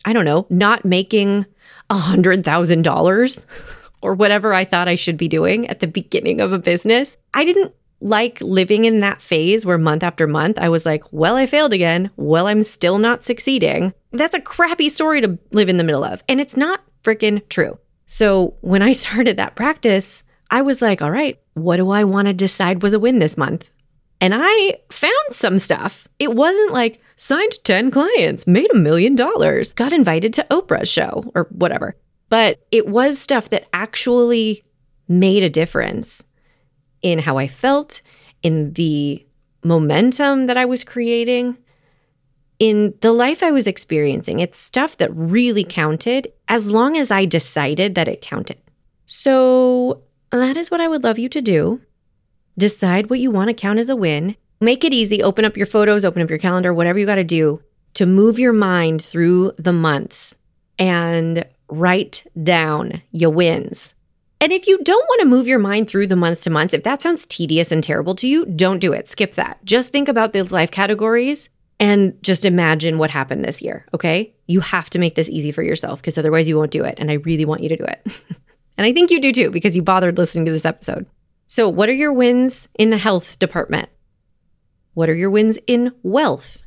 I 0.05 0.13
don't 0.13 0.25
know, 0.25 0.47
not 0.49 0.85
making 0.85 1.45
a 1.91 1.95
hundred 1.95 2.45
thousand 2.45 2.83
dollars 2.83 3.45
or 4.03 4.15
whatever 4.15 4.53
I 4.53 4.65
thought 4.65 4.89
I 4.89 4.95
should 4.95 5.17
be 5.17 5.29
doing 5.29 5.69
at 5.69 5.81
the 5.81 5.87
beginning 5.87 6.41
of 6.41 6.53
a 6.53 6.59
business. 6.59 7.17
I 7.35 7.45
didn't 7.45 7.75
like 8.01 8.41
living 8.41 8.85
in 8.85 9.01
that 9.01 9.21
phase 9.21 9.67
where 9.67 9.79
month 9.79 10.03
after 10.03 10.27
month 10.27 10.59
I 10.59 10.69
was 10.69 10.87
like, 10.87 11.05
well, 11.13 11.37
I 11.37 11.47
failed 11.47 11.73
again. 11.73 12.11
Well, 12.17 12.47
I'm 12.47 12.63
still 12.63 12.99
not 12.99 13.23
succeeding. 13.23 13.93
That's 14.13 14.35
a 14.35 14.41
crappy 14.41 14.89
story 14.89 15.21
to 15.21 15.39
live 15.53 15.69
in 15.69 15.77
the 15.77 15.85
middle 15.85 16.05
of. 16.05 16.25
And 16.29 16.41
it's 16.41 16.57
not 16.57 16.83
freaking 17.03 17.47
true. 17.49 17.79
So 18.07 18.55
when 18.61 18.83
I 18.83 18.93
started 18.93 19.37
that 19.37 19.57
practice, 19.57 20.25
I 20.51 20.63
was 20.63 20.83
like, 20.83 21.03
all 21.03 21.11
right, 21.11 21.39
what 21.55 21.77
do 21.77 21.91
I 21.91 22.05
want 22.05 22.27
to 22.27 22.35
decide 22.35 22.83
was 22.83 22.93
a 22.93 22.99
win 22.99 23.19
this 23.19 23.37
month? 23.37 23.71
And 24.23 24.35
I 24.37 24.79
found 24.91 25.15
some 25.31 25.59
stuff. 25.59 26.07
It 26.19 26.35
wasn't 26.35 26.73
like 26.73 27.01
signed 27.17 27.53
10 27.65 27.91
clients, 27.91 28.47
made 28.47 28.71
a 28.75 28.79
million 28.79 29.15
dollars, 29.15 29.73
got 29.73 29.93
invited 29.93 30.35
to 30.35 30.47
Oprah's 30.51 30.89
show 30.89 31.25
or 31.35 31.49
whatever. 31.51 31.97
But 32.31 32.61
it 32.71 32.89
was 32.89 33.19
stuff 33.19 33.51
that 33.51 33.69
actually 33.75 34.65
made 35.07 35.43
a 35.43 35.51
difference 35.51 36.25
in 37.03 37.19
how 37.19 37.37
I 37.37 37.47
felt, 37.47 38.01
in 38.43 38.73
the 38.73 39.27
momentum 39.63 40.47
that 40.47 40.57
I 40.57 40.65
was 40.65 40.85
creating, 40.85 41.59
in 42.59 42.95
the 43.01 43.13
life 43.13 43.43
I 43.43 43.51
was 43.51 43.67
experiencing. 43.67 44.41
It's 44.41 44.57
stuff 44.57 44.97
that 44.99 45.15
really 45.15 45.65
counted 45.65 46.33
as 46.49 46.71
long 46.71 46.97
as 46.97 47.11
I 47.11 47.25
decided 47.25 47.95
that 47.97 48.09
it 48.09 48.23
counted. 48.23 48.61
So 49.07 50.03
that 50.31 50.57
is 50.57 50.71
what 50.71 50.81
I 50.81 50.89
would 50.89 51.03
love 51.03 51.19
you 51.19 51.29
to 51.31 51.41
do. 51.41 51.81
Decide 52.57 53.11
what 53.11 53.19
you 53.19 53.31
want 53.31 53.49
to 53.49 53.55
count 53.55 53.79
as 53.79 53.89
a 53.89 53.97
win. 53.97 54.37
Make 54.61 54.85
it 54.85 54.93
easy. 54.93 55.23
Open 55.23 55.45
up 55.45 55.57
your 55.57 55.67
photos, 55.67 56.05
open 56.05 56.23
up 56.23 56.31
your 56.31 56.39
calendar, 56.39 56.73
whatever 56.73 56.99
you 56.99 57.07
got 57.07 57.17
to 57.17 57.25
do 57.25 57.63
to 57.95 58.07
move 58.07 58.39
your 58.39 58.53
mind 58.53 59.03
through 59.03 59.53
the 59.59 59.73
months 59.73 60.35
and 60.79 61.45
write 61.71 62.27
down 62.43 63.03
your 63.13 63.31
wins. 63.31 63.95
And 64.41 64.53
if 64.53 64.67
you 64.67 64.79
don't 64.83 65.07
want 65.09 65.21
to 65.21 65.27
move 65.27 65.47
your 65.47 65.59
mind 65.59 65.89
through 65.89 66.07
the 66.07 66.17
months 66.17 66.43
to 66.45 66.51
months, 66.51 66.73
if 66.73 66.83
that 66.85 67.03
sounds 67.03 67.27
tedious 67.27 67.71
and 67.71 67.85
terrible 67.85 68.15
to 68.17 68.27
you, 68.27 68.47
don't 68.47 68.79
do 68.79 68.93
it. 68.93 69.09
Skip 69.09 69.35
that. 69.35 69.63
Just 69.65 69.93
think 69.93 70.09
about 70.09 70.33
those 70.33 70.51
life 70.51 70.71
categories 70.71 71.51
and 71.79 72.23
just 72.23 72.45
imagine 72.45 72.99
what 72.99 73.11
happened 73.11 73.45
this 73.45 73.61
year, 73.61 73.87
okay? 73.93 74.35
You 74.47 74.61
have 74.61 74.89
to 74.91 74.99
make 74.99 75.15
this 75.15 75.29
easy 75.29 75.53
for 75.53 75.63
yourself 75.63 76.01
because 76.01 76.17
otherwise 76.17 76.49
you 76.49 76.57
won't 76.57 76.71
do 76.71 76.85
it. 76.85 76.99
And 76.99 77.11
I 77.11 77.15
really 77.15 77.45
want 77.45 77.63
you 77.63 77.69
to 77.71 77.77
do 77.77 77.85
it. 77.85 78.01
and 78.79 78.87
I 78.87 78.93
think 78.93 79.11
you 79.11 79.21
do 79.21 79.33
too 79.33 79.51
because 79.51 79.77
you 79.77 79.83
bothered 79.83 80.19
listening 80.19 80.47
to 80.47 80.53
this 80.53 80.65
episode. 80.67 81.07
So, 81.47 81.69
what 81.69 81.89
are 81.89 81.95
your 81.95 82.13
wins 82.13 82.69
in 82.79 82.91
the 82.91 82.99
health 82.99 83.39
department? 83.39 83.89
What 84.95 85.09
are 85.09 85.15
your 85.15 85.31
wins 85.31 85.59
in 85.67 85.93
wealth? 86.03 86.63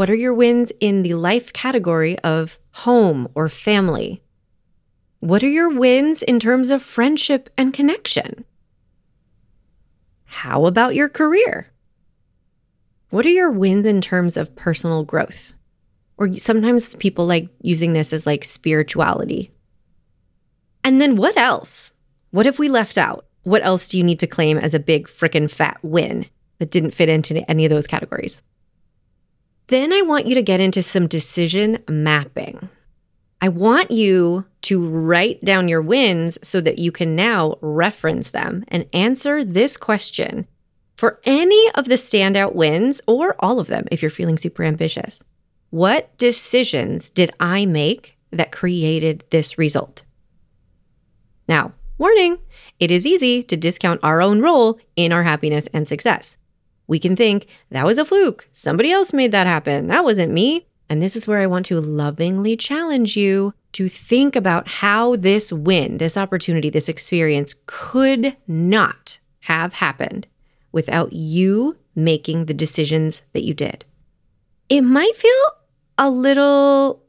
What 0.00 0.08
are 0.08 0.14
your 0.14 0.32
wins 0.32 0.72
in 0.80 1.02
the 1.02 1.12
life 1.12 1.52
category 1.52 2.18
of 2.20 2.58
home 2.70 3.28
or 3.34 3.50
family? 3.50 4.22
What 5.18 5.42
are 5.42 5.48
your 5.50 5.68
wins 5.68 6.22
in 6.22 6.40
terms 6.40 6.70
of 6.70 6.82
friendship 6.82 7.50
and 7.58 7.74
connection? 7.74 8.46
How 10.24 10.64
about 10.64 10.94
your 10.94 11.10
career? 11.10 11.66
What 13.10 13.26
are 13.26 13.28
your 13.28 13.50
wins 13.50 13.84
in 13.84 14.00
terms 14.00 14.38
of 14.38 14.56
personal 14.56 15.04
growth? 15.04 15.52
Or 16.16 16.34
sometimes 16.38 16.94
people 16.94 17.26
like 17.26 17.50
using 17.60 17.92
this 17.92 18.14
as 18.14 18.24
like 18.24 18.42
spirituality. 18.46 19.50
And 20.82 20.98
then 20.98 21.16
what 21.16 21.36
else? 21.36 21.92
What 22.30 22.46
have 22.46 22.58
we 22.58 22.70
left 22.70 22.96
out? 22.96 23.26
What 23.42 23.62
else 23.62 23.90
do 23.90 23.98
you 23.98 24.04
need 24.04 24.20
to 24.20 24.26
claim 24.26 24.56
as 24.56 24.72
a 24.72 24.80
big 24.80 25.08
frickin' 25.08 25.50
fat 25.50 25.76
win 25.82 26.24
that 26.56 26.70
didn't 26.70 26.94
fit 26.94 27.10
into 27.10 27.44
any 27.50 27.66
of 27.66 27.70
those 27.70 27.86
categories? 27.86 28.40
Then 29.70 29.92
I 29.92 30.02
want 30.02 30.26
you 30.26 30.34
to 30.34 30.42
get 30.42 30.58
into 30.58 30.82
some 30.82 31.06
decision 31.06 31.78
mapping. 31.88 32.68
I 33.40 33.48
want 33.48 33.92
you 33.92 34.44
to 34.62 34.84
write 34.84 35.44
down 35.44 35.68
your 35.68 35.80
wins 35.80 36.40
so 36.42 36.60
that 36.60 36.80
you 36.80 36.90
can 36.90 37.14
now 37.14 37.54
reference 37.60 38.30
them 38.30 38.64
and 38.66 38.88
answer 38.92 39.44
this 39.44 39.76
question 39.76 40.48
for 40.96 41.20
any 41.24 41.70
of 41.76 41.84
the 41.84 41.94
standout 41.94 42.56
wins 42.56 43.00
or 43.06 43.36
all 43.38 43.60
of 43.60 43.68
them 43.68 43.86
if 43.92 44.02
you're 44.02 44.10
feeling 44.10 44.38
super 44.38 44.64
ambitious. 44.64 45.22
What 45.70 46.18
decisions 46.18 47.08
did 47.08 47.30
I 47.38 47.64
make 47.64 48.18
that 48.32 48.50
created 48.50 49.24
this 49.30 49.56
result? 49.56 50.02
Now, 51.46 51.74
warning, 51.96 52.38
it 52.80 52.90
is 52.90 53.06
easy 53.06 53.44
to 53.44 53.56
discount 53.56 54.00
our 54.02 54.20
own 54.20 54.40
role 54.40 54.80
in 54.96 55.12
our 55.12 55.22
happiness 55.22 55.68
and 55.72 55.86
success 55.86 56.36
we 56.90 56.98
can 56.98 57.14
think, 57.14 57.46
that 57.70 57.86
was 57.86 57.98
a 57.98 58.04
fluke. 58.04 58.48
Somebody 58.52 58.90
else 58.90 59.12
made 59.12 59.30
that 59.30 59.46
happen. 59.46 59.86
That 59.86 60.04
wasn't 60.04 60.32
me. 60.32 60.66
And 60.88 61.00
this 61.00 61.14
is 61.14 61.24
where 61.24 61.38
I 61.38 61.46
want 61.46 61.66
to 61.66 61.80
lovingly 61.80 62.56
challenge 62.56 63.16
you 63.16 63.54
to 63.74 63.88
think 63.88 64.34
about 64.34 64.66
how 64.66 65.14
this 65.14 65.52
win, 65.52 65.98
this 65.98 66.16
opportunity, 66.16 66.68
this 66.68 66.88
experience 66.88 67.54
could 67.66 68.36
not 68.48 69.20
have 69.38 69.72
happened 69.74 70.26
without 70.72 71.12
you 71.12 71.76
making 71.94 72.46
the 72.46 72.54
decisions 72.54 73.22
that 73.34 73.44
you 73.44 73.54
did. 73.54 73.84
It 74.68 74.80
might 74.80 75.14
feel 75.14 75.46
a 75.96 76.10
little 76.10 77.04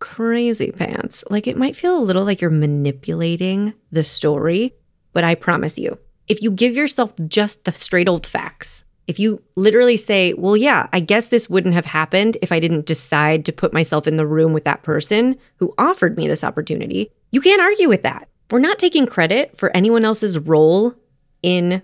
crazy 0.00 0.70
pants. 0.70 1.24
Like 1.30 1.46
it 1.46 1.56
might 1.56 1.76
feel 1.76 1.96
a 1.96 2.04
little 2.04 2.24
like 2.24 2.42
you're 2.42 2.50
manipulating 2.50 3.72
the 3.90 4.04
story, 4.04 4.74
but 5.14 5.24
I 5.24 5.34
promise 5.34 5.78
you, 5.78 5.98
if 6.26 6.42
you 6.42 6.50
give 6.50 6.76
yourself 6.76 7.14
just 7.26 7.64
the 7.64 7.72
straight 7.72 8.06
old 8.06 8.26
facts, 8.26 8.84
if 9.08 9.18
you 9.18 9.42
literally 9.56 9.96
say, 9.96 10.34
well, 10.34 10.56
yeah, 10.56 10.86
I 10.92 11.00
guess 11.00 11.28
this 11.28 11.48
wouldn't 11.48 11.74
have 11.74 11.86
happened 11.86 12.36
if 12.42 12.52
I 12.52 12.60
didn't 12.60 12.84
decide 12.84 13.46
to 13.46 13.52
put 13.52 13.72
myself 13.72 14.06
in 14.06 14.18
the 14.18 14.26
room 14.26 14.52
with 14.52 14.64
that 14.64 14.82
person 14.82 15.36
who 15.56 15.74
offered 15.78 16.16
me 16.16 16.28
this 16.28 16.44
opportunity, 16.44 17.10
you 17.32 17.40
can't 17.40 17.62
argue 17.62 17.88
with 17.88 18.02
that. 18.02 18.28
We're 18.50 18.58
not 18.58 18.78
taking 18.78 19.06
credit 19.06 19.56
for 19.56 19.74
anyone 19.74 20.04
else's 20.04 20.38
role 20.38 20.94
in 21.42 21.82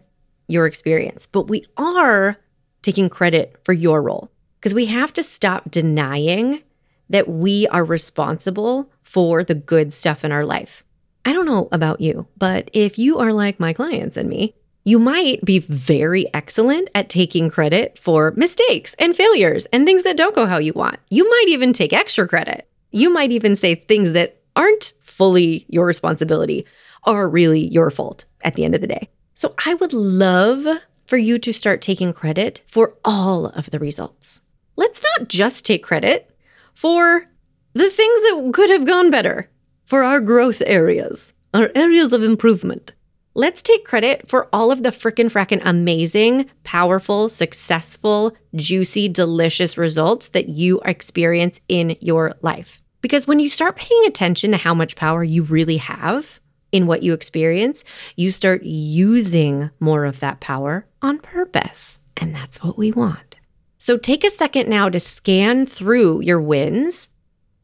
your 0.49 0.67
experience, 0.67 1.27
but 1.27 1.49
we 1.49 1.65
are 1.79 2.37
taking 2.83 3.09
credit 3.09 3.57
for 3.65 3.73
your 3.73 4.03
role 4.03 4.31
because 4.61 4.75
we 4.75 4.87
have 4.87 5.13
to 5.15 5.23
stop 5.23 5.71
denying 5.71 6.63
that 7.09 7.29
we 7.29 7.67
are 7.69 7.85
responsible 7.85 8.91
for 9.01 9.43
the 9.43 9.55
good 9.55 9.95
stuff 9.95 10.27
in 10.27 10.33
our 10.33 10.45
life. 10.45 10.85
I 11.25 11.33
don't 11.33 11.47
know 11.47 11.69
about 11.73 12.03
you, 12.03 12.27
but 12.37 12.71
if 12.75 12.99
you 12.99 13.19
are 13.19 13.33
like 13.33 13.59
my 13.59 13.73
clients 13.73 14.19
and 14.19 14.29
me, 14.29 14.55
you 14.85 14.99
might 14.99 15.43
be 15.45 15.61
very 15.61 16.33
excellent 16.35 16.91
at 16.95 17.09
taking 17.09 17.51
credit 17.51 17.99
for 17.99 18.33
mistakes 18.37 18.95
and 18.99 19.17
failures 19.17 19.67
and 19.73 19.87
things 19.87 20.03
that 20.03 20.17
don't 20.17 20.35
go 20.35 20.47
how 20.47 20.59
you 20.59 20.75
want. 20.75 21.01
You 21.09 21.29
might 21.29 21.47
even 21.49 21.73
take 21.73 21.93
extra 21.93 22.29
credit. 22.29 22.69
You 22.91 23.11
might 23.11 23.33
even 23.33 23.57
say 23.57 23.75
things 23.75 24.13
that 24.13 24.43
aren't 24.55 24.93
fully 25.01 25.65
your 25.69 25.87
responsibility 25.87 26.67
are 27.05 27.29
really 27.29 27.67
your 27.67 27.91
fault 27.91 28.27
at 28.43 28.55
the 28.55 28.65
end 28.65 28.75
of 28.75 28.83
the 28.83 28.87
day. 28.87 29.09
So 29.35 29.55
I 29.67 29.75
would 29.75 29.93
love 29.93 30.67
for 31.07 31.17
you 31.17 31.39
to 31.39 31.53
start 31.53 31.83
taking 31.83 32.13
credit 32.13 32.61
for 32.67 32.95
all 33.05 33.47
of 33.47 33.71
the 33.71 33.79
results. 33.79 34.43
Let's 34.77 35.03
not 35.03 35.29
just 35.29 35.65
take 35.65 35.83
credit 35.83 36.31
for 36.75 37.27
the 37.73 37.91
things 37.91 38.21
that 38.21 38.51
could 38.55 38.71
have 38.71 38.87
gone 38.87 39.11
better, 39.11 39.51
for 39.85 40.03
our 40.03 40.21
growth 40.21 40.63
areas, 40.67 41.33
our 41.53 41.71
areas 41.75 42.13
of 42.13 42.23
improvement. 42.23 42.93
Let's 43.37 43.63
take 43.63 43.85
credit 43.85 44.29
for 44.29 44.49
all 44.53 44.71
of 44.71 44.85
the 44.85 44.91
frickin' 44.91 45.29
frackin' 45.29 45.61
amazing, 45.65 46.49
powerful, 46.63 47.29
successful, 47.29 48.37
juicy, 48.55 49.09
delicious 49.09 49.77
results 49.77 50.29
that 50.29 50.51
you 50.51 50.81
experience 50.85 51.61
in 51.69 51.97
your 52.01 52.35
life. 52.43 52.81
Because 53.01 53.27
when 53.27 53.41
you 53.41 53.49
start 53.49 53.75
paying 53.75 54.07
attention 54.07 54.53
to 54.53 54.57
how 54.57 54.73
much 54.73 54.95
power 54.95 55.25
you 55.25 55.43
really 55.43 55.79
have 55.79 56.41
in 56.71 56.87
what 56.87 57.03
you 57.03 57.13
experience, 57.13 57.83
you 58.17 58.31
start 58.31 58.63
using 58.63 59.69
more 59.81 60.05
of 60.05 60.21
that 60.21 60.39
power 60.39 60.87
on 61.03 61.19
purpose. 61.19 61.99
And 62.17 62.33
that's 62.33 62.63
what 62.63 62.79
we 62.79 62.93
want. 62.93 63.35
So 63.79 63.99
take 63.99 64.23
a 64.23 64.31
second 64.31 64.69
now 64.69 64.89
to 64.89 65.01
scan 65.01 65.67
through 65.67 66.23
your 66.23 66.41
wins 66.41 67.11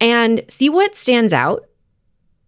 and 0.00 0.42
see 0.48 0.68
what 0.68 0.96
stands 0.96 1.32
out 1.32 1.64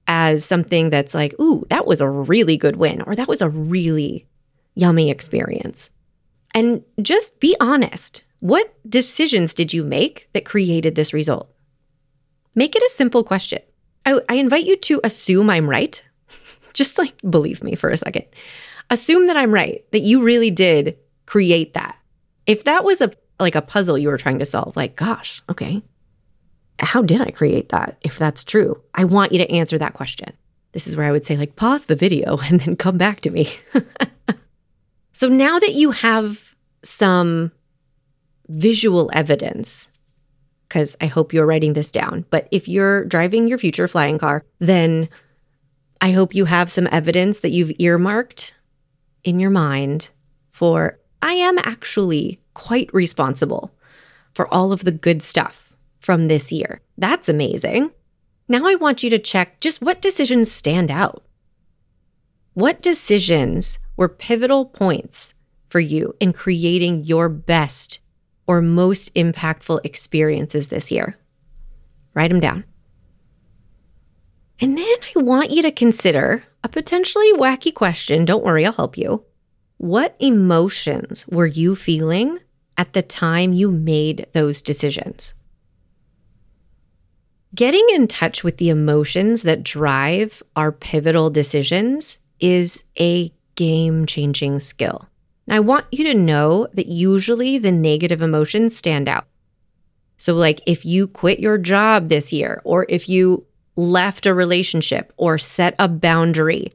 as 0.07 0.45
something 0.45 0.91
that's 0.91 1.15
like, 1.15 1.35
ooh, 1.41 1.65
that 1.71 1.87
was 1.87 2.01
a 2.01 2.09
really 2.09 2.57
good 2.57 2.77
win, 2.77 3.03
or 3.03 3.15
that 3.15 3.29
was 3.29 3.43
a 3.43 3.49
really 3.49 4.27
yummy 4.75 5.11
experience. 5.11 5.91
And 6.55 6.83
just 7.01 7.39
be 7.41 7.57
honest. 7.61 8.25
What 8.41 8.75
decisions 8.91 9.55
did 9.55 9.73
you 9.73 9.85
make 9.85 10.29
that 10.33 10.45
created 10.45 10.97
this 10.97 11.13
result? 11.13 11.49
Make 12.55 12.75
it 12.75 12.83
a 12.83 12.91
simple 12.91 13.23
question. 13.23 13.61
I, 14.05 14.21
I 14.29 14.35
invite 14.35 14.65
you 14.65 14.77
to 14.77 15.01
assume 15.05 15.49
I'm 15.49 15.71
right. 15.71 16.03
just 16.73 16.99
like 16.99 17.15
believe 17.29 17.63
me 17.63 17.77
for 17.77 17.91
a 17.91 17.97
second. 17.97 18.25
Assume 18.91 19.29
that 19.29 19.37
I'm 19.37 19.55
right, 19.55 19.85
that 19.93 20.03
you 20.03 20.23
really 20.23 20.51
did 20.51 20.99
create 21.27 21.75
that. 21.75 21.97
If 22.47 22.65
that 22.65 22.85
was 22.85 23.01
a 23.01 23.13
like 23.39 23.55
a 23.55 23.63
puzzle 23.63 23.99
you 23.99 24.09
were 24.09 24.19
trying 24.19 24.39
to 24.41 24.45
solve, 24.45 24.77
like, 24.77 24.97
gosh, 24.97 25.43
okay, 25.49 25.83
how 26.83 27.03
did 27.03 27.21
I 27.21 27.31
create 27.31 27.69
that 27.71 27.97
if 28.03 28.19
that's 28.19 28.45
true? 28.45 28.81
I 28.95 29.05
want 29.05 29.33
you 29.33 29.39
to 29.39 29.51
answer 29.51 29.79
that 29.79 29.95
question. 29.95 30.29
This 30.73 30.87
is 30.87 30.97
where 30.97 31.07
I 31.07 31.13
would 31.13 31.25
say, 31.25 31.37
like, 31.37 31.57
pause 31.57 31.87
the 31.87 31.97
video 31.97 32.39
and 32.45 32.61
then 32.61 32.77
come 32.77 32.99
back 32.99 33.21
to 33.21 33.31
me. 33.31 33.49
so 35.13 35.29
now 35.29 35.59
that 35.59 35.75
you 35.75 35.91
have 35.93 36.55
some 36.83 37.53
visual 38.49 39.11
evidence, 39.13 39.91
because 40.69 40.97
I 41.01 41.07
hope 41.07 41.33
you're 41.33 41.47
writing 41.47 41.75
this 41.75 41.93
down, 41.93 42.25
but 42.31 42.49
if 42.51 42.69
you're 42.69 43.05
driving 43.05 43.47
your 43.47 43.59
future 43.59 43.89
flying 43.89 44.19
car, 44.19 44.45
then 44.59 45.09
I 46.01 46.11
hope 46.11 46.35
you 46.35 46.47
have 46.47 46.71
some 46.71 46.89
evidence 46.91 47.41
that 47.41 47.53
you've 47.53 47.73
earmarked 47.79 48.55
in 49.23 49.39
your 49.39 49.51
mind 49.51 50.11
for 50.51 50.99
I 51.23 51.35
am 51.35 51.59
actually 51.59 52.41
quite 52.55 52.93
responsible 52.93 53.73
for 54.35 54.53
all 54.53 54.73
of 54.73 54.85
the 54.85 54.91
good 54.91 55.23
stuff 55.23 55.72
from 56.03 56.29
this 56.29 56.53
year. 56.53 56.81
That's 56.99 57.29
amazing. 57.29 57.93
Now 58.49 58.67
I 58.67 58.75
want 58.75 59.03
you 59.03 59.11
to 59.11 59.19
check 59.19 59.61
just 59.61 59.81
what 59.81 60.03
decisions 60.03 60.51
stand 60.51 60.91
out. 60.91 61.25
What 62.55 62.83
decisions 62.83 63.79
were 63.97 64.09
pivotal 64.09 64.67
points 64.67 65.33
for 65.69 65.81
you 65.81 66.15
in 66.21 66.33
creating 66.33 67.05
your 67.05 67.29
best 67.29 68.01
or 68.47 68.61
most 68.61 69.15
impactful 69.15 69.81
experiences 69.85 70.69
this 70.69 70.91
year? 70.91 71.17
Write 72.15 72.31
them 72.31 72.41
down. 72.41 72.65
And 74.61 74.77
then 74.77 74.97
I 75.17 75.21
want 75.21 75.51
you 75.51 75.63
to 75.63 75.73
consider 75.73 76.45
a 76.63 76.69
potentially 76.69 77.33
wacky 77.33 77.73
question. 77.73 78.25
Don't 78.25 78.45
worry, 78.45 78.67
I'll 78.67 78.73
help 78.73 78.99
you. 78.99 79.25
What 79.79 80.15
emotions 80.21 81.27
were 81.29 81.47
you 81.47 81.75
feeling 81.75 82.39
at 82.77 82.93
the 82.93 83.03
time 83.03 83.53
you 83.53 83.71
made 83.71 84.27
those 84.33 84.61
decisions? 84.61 85.33
Getting 87.55 87.87
in 87.93 88.09
touch 88.09 88.43
with 88.43 88.57
the 88.57 88.71
emotions 88.71 89.43
that 89.43 89.63
drive 89.63 90.43
our 90.57 90.73
pivotal 90.73 91.29
decisions 91.29 92.19
is 92.41 92.83
a 92.99 93.31
game 93.57 94.07
changing 94.07 94.61
skill. 94.61 95.07
And 95.47 95.55
I 95.55 95.61
want 95.61 95.85
you 95.93 96.05
to 96.05 96.15
know 96.15 96.67
that 96.73 96.87
usually 96.87 97.59
the 97.59 97.73
negative 97.73 98.23
emotions 98.23 98.77
stand 98.77 99.07
out. 99.07 99.27
So, 100.17 100.35
like 100.35 100.63
if 100.67 100.87
you 100.87 101.07
quit 101.07 101.41
your 101.41 101.59
job 101.59 102.09
this 102.09 102.33
year, 102.33 102.63
or 102.65 102.87
if 102.89 103.09
you 103.09 103.45
left 103.77 104.25
a 104.25 104.33
relationship 104.33 105.13
or 105.19 105.37
set 105.37 105.75
a 105.79 105.89
boundary, 105.89 106.73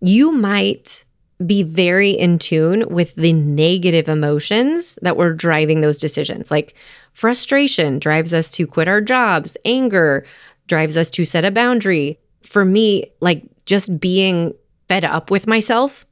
you 0.00 0.32
might 0.32 1.04
be 1.46 1.62
very 1.62 2.10
in 2.10 2.38
tune 2.38 2.84
with 2.88 3.14
the 3.14 3.32
negative 3.32 4.08
emotions 4.08 4.98
that 5.02 5.16
were 5.16 5.32
driving 5.32 5.80
those 5.80 5.98
decisions. 5.98 6.50
Like 6.50 6.74
frustration 7.12 7.98
drives 7.98 8.34
us 8.34 8.50
to 8.52 8.66
quit 8.66 8.88
our 8.88 9.00
jobs, 9.00 9.56
anger 9.64 10.26
drives 10.66 10.96
us 10.96 11.10
to 11.12 11.24
set 11.24 11.44
a 11.44 11.50
boundary. 11.50 12.18
For 12.42 12.64
me, 12.64 13.12
like 13.20 13.44
just 13.66 14.00
being 14.00 14.54
fed 14.88 15.04
up 15.04 15.30
with 15.30 15.46
myself 15.46 16.06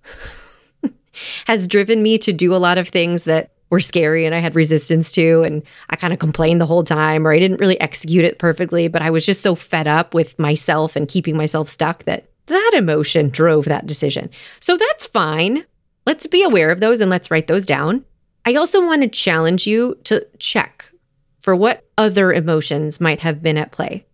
has 1.46 1.66
driven 1.66 2.02
me 2.02 2.18
to 2.18 2.32
do 2.32 2.54
a 2.54 2.58
lot 2.58 2.78
of 2.78 2.88
things 2.88 3.24
that 3.24 3.50
were 3.70 3.80
scary 3.80 4.24
and 4.24 4.34
I 4.34 4.38
had 4.38 4.54
resistance 4.54 5.10
to. 5.12 5.42
And 5.42 5.62
I 5.90 5.96
kind 5.96 6.12
of 6.12 6.18
complained 6.18 6.60
the 6.60 6.66
whole 6.66 6.84
time, 6.84 7.26
or 7.26 7.32
I 7.32 7.38
didn't 7.38 7.58
really 7.58 7.80
execute 7.80 8.24
it 8.24 8.38
perfectly, 8.38 8.86
but 8.86 9.02
I 9.02 9.10
was 9.10 9.26
just 9.26 9.40
so 9.40 9.54
fed 9.54 9.88
up 9.88 10.14
with 10.14 10.38
myself 10.38 10.94
and 10.94 11.08
keeping 11.08 11.36
myself 11.36 11.68
stuck 11.68 12.04
that 12.04 12.28
that 12.46 12.72
emotion 12.74 13.28
drove 13.28 13.66
that 13.66 13.86
decision. 13.86 14.30
So 14.60 14.76
that's 14.76 15.06
fine. 15.06 15.64
Let's 16.06 16.26
be 16.26 16.42
aware 16.42 16.70
of 16.70 16.80
those 16.80 17.00
and 17.00 17.10
let's 17.10 17.30
write 17.30 17.46
those 17.46 17.66
down. 17.66 18.04
I 18.44 18.54
also 18.54 18.80
want 18.80 19.02
to 19.02 19.08
challenge 19.08 19.66
you 19.66 19.98
to 20.04 20.26
check 20.38 20.88
for 21.40 21.54
what 21.54 21.84
other 21.98 22.32
emotions 22.32 23.00
might 23.00 23.20
have 23.20 23.42
been 23.42 23.56
at 23.56 23.72
play. 23.72 24.06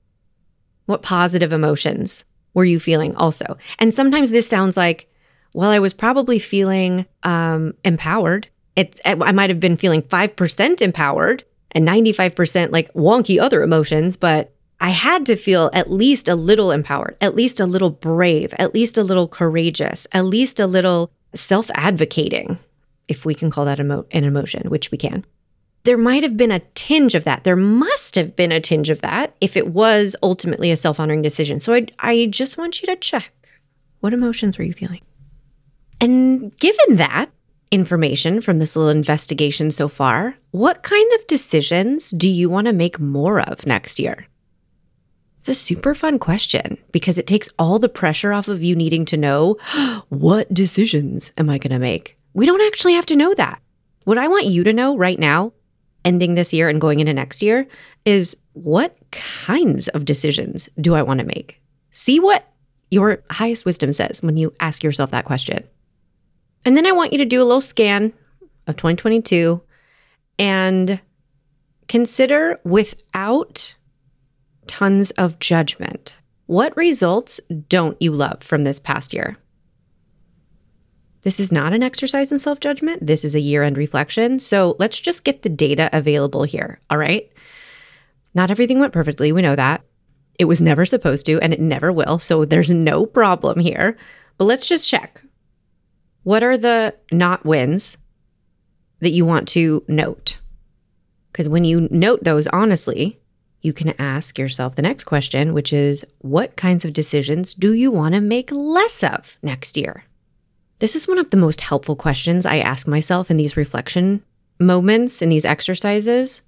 What 0.87 1.03
positive 1.03 1.53
emotions 1.53 2.25
were 2.55 2.65
you 2.65 2.81
feeling 2.81 3.15
also? 3.17 3.57
And 3.79 3.95
sometimes 3.95 4.31
this 4.31 4.49
sounds 4.49 4.77
like, 4.77 5.09
well, 5.55 5.71
I 5.71 5.79
was 5.79 5.93
probably 5.93 6.39
feeling 6.39 7.07
um, 7.23 7.75
empowered. 7.85 8.49
It's 8.75 9.01
I 9.05 9.33
might 9.33 9.51
have 9.51 9.61
been 9.61 9.77
feeling 9.77 10.03
5% 10.03 10.81
empowered 10.81 11.45
and 11.73 11.87
95% 11.87 12.73
like 12.73 12.93
wonky 12.95 13.39
other 13.41 13.63
emotions, 13.63 14.17
but 14.17 14.55
I 14.83 14.91
had 14.91 15.27
to 15.27 15.37
feel 15.37 15.71
at 15.73 15.93
least 15.93 16.29
a 16.29 16.35
little 16.35 16.73
empowered, 16.73 17.17
at 17.21 17.37
least 17.37 17.61
a 17.61 17.67
little 17.67 17.91
brave, 17.91 18.53
at 18.59 18.75
least 18.75 18.99
a 18.99 19.05
little 19.05 19.29
courageous, 19.29 20.09
at 20.11 20.25
least 20.25 20.59
a 20.59 20.67
little 20.67 21.13
self 21.37 21.71
advocating, 21.77 22.59
if 23.07 23.25
we 23.25 23.33
can 23.33 23.49
call 23.49 23.65
that 23.65 23.79
emo- 23.79 24.07
an 24.11 24.25
emotion, 24.25 24.69
which 24.69 24.91
we 24.91 24.99
can. 24.99 25.25
There 25.85 25.97
might 25.97 26.25
have 26.25 26.37
been 26.37 26.51
a 26.51 26.59
tinge 26.75 27.15
of 27.15 27.23
that. 27.25 27.45
There 27.45 27.55
must 27.55 28.17
have 28.17 28.35
been 28.35 28.51
a 28.51 28.59
tinge 28.59 28.91
of 28.91 29.01
that 29.03 29.37
if 29.41 29.57
it 29.57 29.69
was 29.69 30.17
ultimately 30.21 30.73
a 30.73 30.77
self 30.77 30.99
honoring 30.99 31.23
decision. 31.23 31.61
So 31.61 31.75
I, 31.75 31.87
I 32.01 32.27
just 32.27 32.59
want 32.59 32.83
you 32.83 32.87
to 32.87 32.97
check 32.97 33.33
what 34.01 34.13
emotions 34.13 34.59
were 34.59 34.65
you 34.65 34.73
feeling? 34.73 35.03
And 36.01 36.57
given 36.59 36.97
that, 36.97 37.31
information 37.71 38.41
from 38.41 38.59
this 38.59 38.75
little 38.75 38.91
investigation 38.91 39.71
so 39.71 39.87
far, 39.87 40.37
what 40.51 40.83
kind 40.83 41.13
of 41.15 41.27
decisions 41.29 42.11
do 42.11 42.29
you 42.29 42.51
want 42.51 42.67
to 42.67 42.73
make 42.73 42.99
more 42.99 43.41
of 43.41 43.65
next 43.65 44.01
year? 44.01 44.27
It's 45.43 45.49
a 45.49 45.55
super 45.57 45.93
fun 45.93 46.21
question 46.21 46.79
because 46.93 47.19
it 47.19 47.27
takes 47.27 47.51
all 47.59 47.81
the 47.81 47.89
pressure 47.89 48.33
off 48.33 48.47
of 48.47 48.63
you 48.63 48.77
needing 48.77 49.05
to 49.07 49.17
know 49.17 49.55
what 50.09 50.55
decisions 50.55 51.33
am 51.37 51.51
I 51.51 51.59
going 51.59 51.73
to 51.73 51.81
make? 51.81 52.17
We 52.33 52.47
don't 52.47 52.61
actually 52.61 52.93
have 52.93 53.07
to 53.07 53.17
know 53.17 53.35
that. 53.35 53.61
What 54.05 54.19
I 54.19 54.29
want 54.29 54.47
you 54.47 54.63
to 54.63 54.73
know 54.73 54.97
right 54.97 55.19
now, 55.19 55.53
ending 56.05 56.37
this 56.37 56.53
year 56.53 56.69
and 56.69 56.81
going 56.81 57.01
into 57.01 57.13
next 57.13 57.43
year, 57.43 57.67
is 58.05 58.37
what 58.53 58.97
kinds 59.11 59.89
of 59.89 60.05
decisions 60.05 60.69
do 60.81 60.95
I 60.95 61.03
want 61.03 61.19
to 61.19 61.27
make? 61.27 61.61
See 61.91 62.21
what 62.21 62.49
your 62.93 63.25
highest 63.29 63.67
wisdom 63.67 63.93
says 63.93 64.23
when 64.23 64.37
you 64.37 64.55
ask 64.61 64.85
yourself 64.85 65.11
that 65.11 65.25
question. 65.25 65.65
And 66.65 66.77
then 66.77 66.87
I 66.87 66.93
want 66.93 67.11
you 67.11 67.19
to 67.19 67.25
do 67.25 67.43
a 67.43 67.45
little 67.45 67.61
scan 67.61 68.13
of 68.69 68.77
2022 68.77 69.61
and 70.39 71.01
consider 71.89 72.61
without 72.63 73.75
tons 74.67 75.11
of 75.13 75.39
judgment. 75.39 76.19
What 76.47 76.77
results 76.77 77.41
don't 77.69 78.01
you 78.01 78.13
love 78.13 78.43
from 78.43 78.65
this 78.65 78.79
past 78.79 79.13
year? 79.13 79.37
This 81.23 81.39
is 81.39 81.53
not 81.53 81.73
an 81.73 81.83
exercise 81.83 82.33
in 82.33 82.39
self 82.39 82.61
judgment. 82.61 83.07
This 83.07 83.25
is 83.25 83.35
a 83.35 83.41
year 83.41 83.63
end 83.63 83.79
reflection. 83.79 84.41
So 84.41 84.77
let's 84.79 84.99
just 84.99 85.25
get 85.25 85.43
the 85.43 85.49
data 85.49 85.89
available 85.93 86.43
here. 86.43 86.81
All 86.91 86.99
right. 86.99 87.31
Not 88.35 88.51
everything 88.51 88.81
went 88.81 88.93
perfectly. 88.93 89.33
We 89.33 89.43
know 89.43 89.57
that. 89.57 89.83
It 90.39 90.47
was 90.47 90.61
never 90.61 90.85
supposed 90.85 91.27
to, 91.27 91.39
and 91.41 91.53
it 91.53 91.61
never 91.61 91.93
will. 91.93 92.19
So 92.19 92.45
there's 92.45 92.73
no 92.73 93.07
problem 93.07 93.61
here. 93.61 93.97
But 94.39 94.47
let's 94.47 94.67
just 94.67 94.89
check. 94.89 95.23
What 96.25 96.43
are 96.43 96.57
the 96.57 96.95
not 97.13 97.45
wins 97.45 97.99
that 99.01 99.11
you 99.11 99.25
want 99.25 99.49
to 99.49 99.85
note? 99.87 100.39
Because 101.31 101.49
when 101.49 101.65
you 101.65 101.89
note 101.91 102.25
those 102.25 102.47
honestly, 102.49 103.21
you 103.63 103.73
can 103.73 103.95
ask 104.01 104.39
yourself 104.39 104.75
the 104.75 104.83
next 104.83 105.05
question, 105.05 105.55
which 105.55 105.73
is 105.73 106.05
what 106.19 106.57
kinds 106.57 106.85
of 106.85 106.93
decisions 106.93 107.55
do 107.55 107.73
you 107.73 107.91
want 107.91 108.15
to 108.15 108.21
make 108.21 108.51
less 108.51 109.03
of 109.03 109.39
next 109.43 109.77
year? 109.77 110.05
This 110.81 110.97
is 110.97 111.07
one 111.07 111.19
of 111.19 111.31
the 111.31 111.37
most 111.37 111.61
helpful 111.61 111.95
questions 111.95 112.45
I 112.45 112.59
ask 112.59 112.89
myself 112.89 113.31
in 113.31 113.37
these 113.37 113.57
reflection 113.57 114.23
moments, 114.59 115.23
in 115.23 115.29
these 115.29 115.45
exercises, 115.45 116.43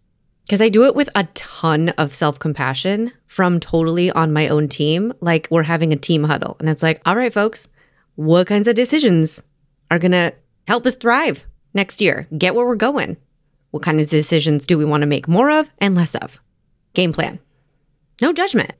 because 0.44 0.60
I 0.60 0.68
do 0.68 0.84
it 0.84 0.96
with 0.96 1.08
a 1.14 1.24
ton 1.34 1.90
of 1.90 2.12
self 2.12 2.40
compassion 2.40 3.12
from 3.26 3.60
totally 3.60 4.10
on 4.10 4.32
my 4.32 4.48
own 4.48 4.68
team. 4.68 5.12
Like 5.20 5.46
we're 5.50 5.62
having 5.62 5.92
a 5.92 5.96
team 5.96 6.24
huddle, 6.24 6.56
and 6.58 6.68
it's 6.68 6.82
like, 6.82 7.00
all 7.06 7.16
right, 7.16 7.32
folks, 7.32 7.68
what 8.16 8.48
kinds 8.48 8.66
of 8.66 8.74
decisions 8.74 9.42
are 9.90 10.00
going 10.00 10.12
to 10.12 10.34
help 10.66 10.84
us 10.84 10.96
thrive 10.96 11.46
next 11.72 12.00
year? 12.00 12.26
Get 12.36 12.56
where 12.56 12.66
we're 12.66 12.74
going. 12.74 13.16
What 13.70 13.84
kind 13.84 14.00
of 14.00 14.08
decisions 14.08 14.66
do 14.66 14.78
we 14.78 14.84
want 14.84 15.02
to 15.02 15.06
make 15.06 15.28
more 15.28 15.50
of 15.50 15.70
and 15.78 15.94
less 15.94 16.14
of? 16.16 16.40
Game 16.94 17.12
plan. 17.12 17.38
No 18.20 18.32
judgment. 18.32 18.72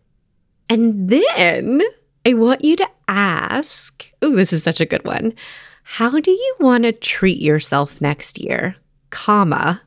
And 0.69 1.09
then 1.11 1.83
I 2.27 2.35
want 2.35 2.65
you 2.65 2.77
to 2.77 2.89
ask, 3.07 4.11
oh, 4.23 4.35
this 4.35 4.53
is 4.53 4.63
such 4.63 4.81
a 4.81 4.87
good 4.87 5.05
one. 5.05 5.35
How 5.83 6.19
do 6.19 6.31
you 6.31 6.57
want 6.61 6.85
to 6.85 6.93
treat 6.93 7.41
yourself 7.41 8.01
next 8.01 8.39
year, 8.39 8.77
comma, 9.11 9.83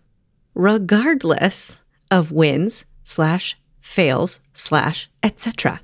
regardless 0.53 1.81
of 2.11 2.31
wins 2.31 2.85
slash 3.03 3.57
fails 3.79 4.39
slash 4.53 5.09
etc. 5.23 5.79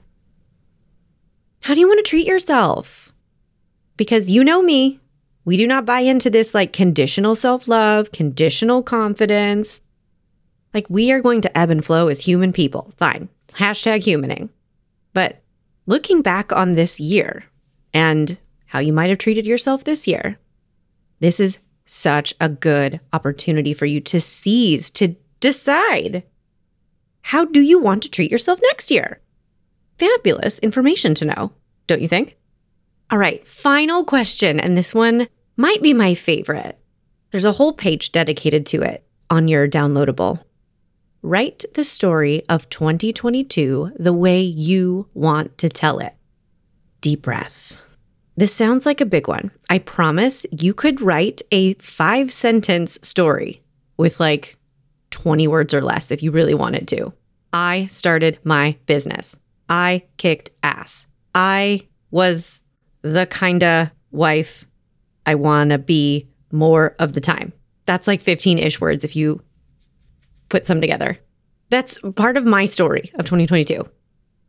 How 1.64 1.74
do 1.74 1.80
you 1.80 1.88
want 1.88 2.04
to 2.04 2.10
treat 2.10 2.28
yourself? 2.28 3.14
Because 3.96 4.30
you 4.30 4.44
know 4.44 4.62
me, 4.62 5.00
we 5.46 5.56
do 5.58 5.66
not 5.66 5.86
buy 5.86 6.02
into 6.02 6.30
this 6.30 6.54
like 6.54 6.74
conditional 6.74 7.36
self 7.36 7.68
love, 7.68 8.12
conditional 8.12 8.84
confidence, 8.84 9.82
like 10.74 10.90
we 10.90 11.12
are 11.12 11.22
going 11.22 11.42
to 11.42 11.58
ebb 11.58 11.70
and 11.70 11.84
flow 11.84 12.08
as 12.08 12.20
human 12.20 12.54
people. 12.54 12.94
Fine. 12.98 13.30
Hashtag 13.50 14.00
humaning. 14.02 14.50
But 15.14 15.42
looking 15.86 16.22
back 16.22 16.52
on 16.52 16.74
this 16.74 17.00
year 17.00 17.46
and 17.94 18.38
how 18.66 18.80
you 18.80 18.94
might 18.94 19.10
have 19.10 19.20
treated 19.20 19.46
yourself 19.46 19.84
this 19.84 20.08
year, 20.08 20.40
this 21.20 21.40
is 21.40 21.60
such 21.86 22.34
a 22.40 22.50
good 22.50 23.00
opportunity 23.12 23.74
for 23.74 23.86
you 23.86 24.02
to 24.02 24.20
seize, 24.20 24.90
to 24.92 25.16
decide 25.40 26.24
how 27.22 27.46
do 27.46 27.62
you 27.62 27.80
want 27.80 28.04
to 28.04 28.10
treat 28.10 28.32
yourself 28.32 28.60
next 28.64 28.92
year? 28.92 29.20
Fabulous 29.98 30.60
information 30.60 31.14
to 31.16 31.26
know, 31.26 31.52
don't 31.88 32.02
you 32.02 32.08
think? 32.08 32.38
All 33.12 33.18
right, 33.18 33.46
final 33.46 34.04
question. 34.04 34.60
And 34.60 34.78
this 34.78 34.94
one 34.94 35.28
might 35.56 35.82
be 35.82 35.94
my 35.94 36.16
favorite. 36.16 36.78
There's 37.32 37.46
a 37.46 37.52
whole 37.52 37.74
page 37.74 38.12
dedicated 38.12 38.66
to 38.68 38.82
it 38.82 39.06
on 39.30 39.48
your 39.48 39.68
downloadable. 39.68 40.40
Write 41.26 41.64
the 41.76 41.86
story 41.86 42.44
of 42.50 42.68
2022 42.68 43.94
the 43.98 44.12
way 44.12 44.42
you 44.42 45.08
want 45.14 45.58
to 45.60 45.70
tell 45.70 46.00
it. 46.00 46.14
Deep 47.00 47.22
breath. 47.22 47.78
This 48.36 48.54
sounds 48.54 48.86
like 48.86 49.00
a 49.00 49.06
big 49.06 49.30
one. 49.30 49.50
I 49.70 49.80
promise 49.80 50.46
you 50.52 50.74
could 50.74 51.00
write 51.00 51.42
a 51.50 51.76
five 51.76 52.30
sentence 52.30 53.00
story 53.04 53.62
with 53.96 54.20
like 54.20 54.58
20 55.12 55.48
words 55.48 55.74
or 55.74 55.82
less 55.82 56.12
if 56.12 56.22
you 56.22 56.30
really 56.30 56.54
wanted 56.54 56.90
to. 56.90 57.14
I 57.54 57.86
started 57.86 58.38
my 58.44 58.76
business. 58.86 59.40
I 59.70 60.04
kicked 60.18 60.50
ass. 60.62 61.08
I 61.34 61.88
was 62.12 62.62
the 63.02 63.28
kind 63.28 63.64
of 63.64 63.92
wife 64.12 64.68
I 65.26 65.36
want 65.36 65.70
to 65.70 65.78
be 65.78 66.28
more 66.52 66.98
of 67.00 67.14
the 67.14 67.22
time. 67.22 67.54
That's 67.86 68.08
like 68.08 68.20
15 68.20 68.60
ish 68.60 68.82
words 68.82 69.06
if 69.06 69.16
you 69.16 69.42
put 70.54 70.68
some 70.68 70.80
together. 70.80 71.18
That's 71.72 71.98
part 72.16 72.38
of 72.38 72.46
my 72.46 72.66
story 72.66 73.12
of 73.16 73.26
2022. 73.26 73.90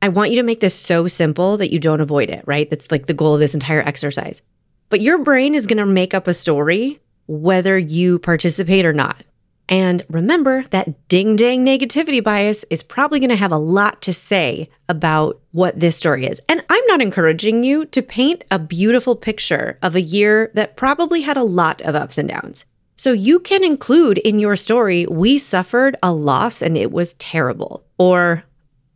I 0.02 0.08
want 0.10 0.32
you 0.32 0.36
to 0.36 0.42
make 0.42 0.60
this 0.60 0.74
so 0.74 1.08
simple 1.08 1.56
that 1.56 1.72
you 1.72 1.78
don't 1.78 2.02
avoid 2.02 2.28
it, 2.28 2.44
right? 2.44 2.68
That's 2.68 2.90
like 2.90 3.06
the 3.06 3.14
goal 3.14 3.32
of 3.32 3.40
this 3.40 3.54
entire 3.54 3.80
exercise. 3.80 4.42
But 4.90 5.00
your 5.00 5.16
brain 5.16 5.54
is 5.54 5.66
going 5.66 5.78
to 5.78 5.86
make 5.86 6.12
up 6.12 6.28
a 6.28 6.34
story 6.34 7.00
whether 7.26 7.78
you 7.78 8.18
participate 8.18 8.84
or 8.84 8.92
not. 8.92 9.24
And 9.66 10.04
remember 10.10 10.64
that 10.72 11.08
ding 11.08 11.36
dang 11.36 11.64
negativity 11.64 12.22
bias 12.22 12.66
is 12.68 12.82
probably 12.82 13.18
going 13.18 13.30
to 13.30 13.36
have 13.36 13.50
a 13.50 13.56
lot 13.56 14.02
to 14.02 14.12
say 14.12 14.68
about 14.90 15.40
what 15.52 15.80
this 15.80 15.96
story 15.96 16.26
is. 16.26 16.38
And 16.50 16.62
I'm 16.68 16.86
not 16.86 17.00
encouraging 17.00 17.64
you 17.64 17.86
to 17.86 18.02
paint 18.02 18.44
a 18.50 18.58
beautiful 18.58 19.16
picture 19.16 19.78
of 19.80 19.96
a 19.96 20.02
year 20.02 20.50
that 20.52 20.76
probably 20.76 21.22
had 21.22 21.38
a 21.38 21.44
lot 21.44 21.80
of 21.80 21.94
ups 21.94 22.18
and 22.18 22.28
downs. 22.28 22.66
So 22.96 23.12
you 23.12 23.40
can 23.40 23.64
include 23.64 24.18
in 24.18 24.38
your 24.38 24.56
story, 24.56 25.06
we 25.06 25.38
suffered 25.38 25.96
a 26.02 26.12
loss 26.12 26.62
and 26.62 26.76
it 26.76 26.92
was 26.92 27.14
terrible. 27.14 27.84
Or 27.98 28.44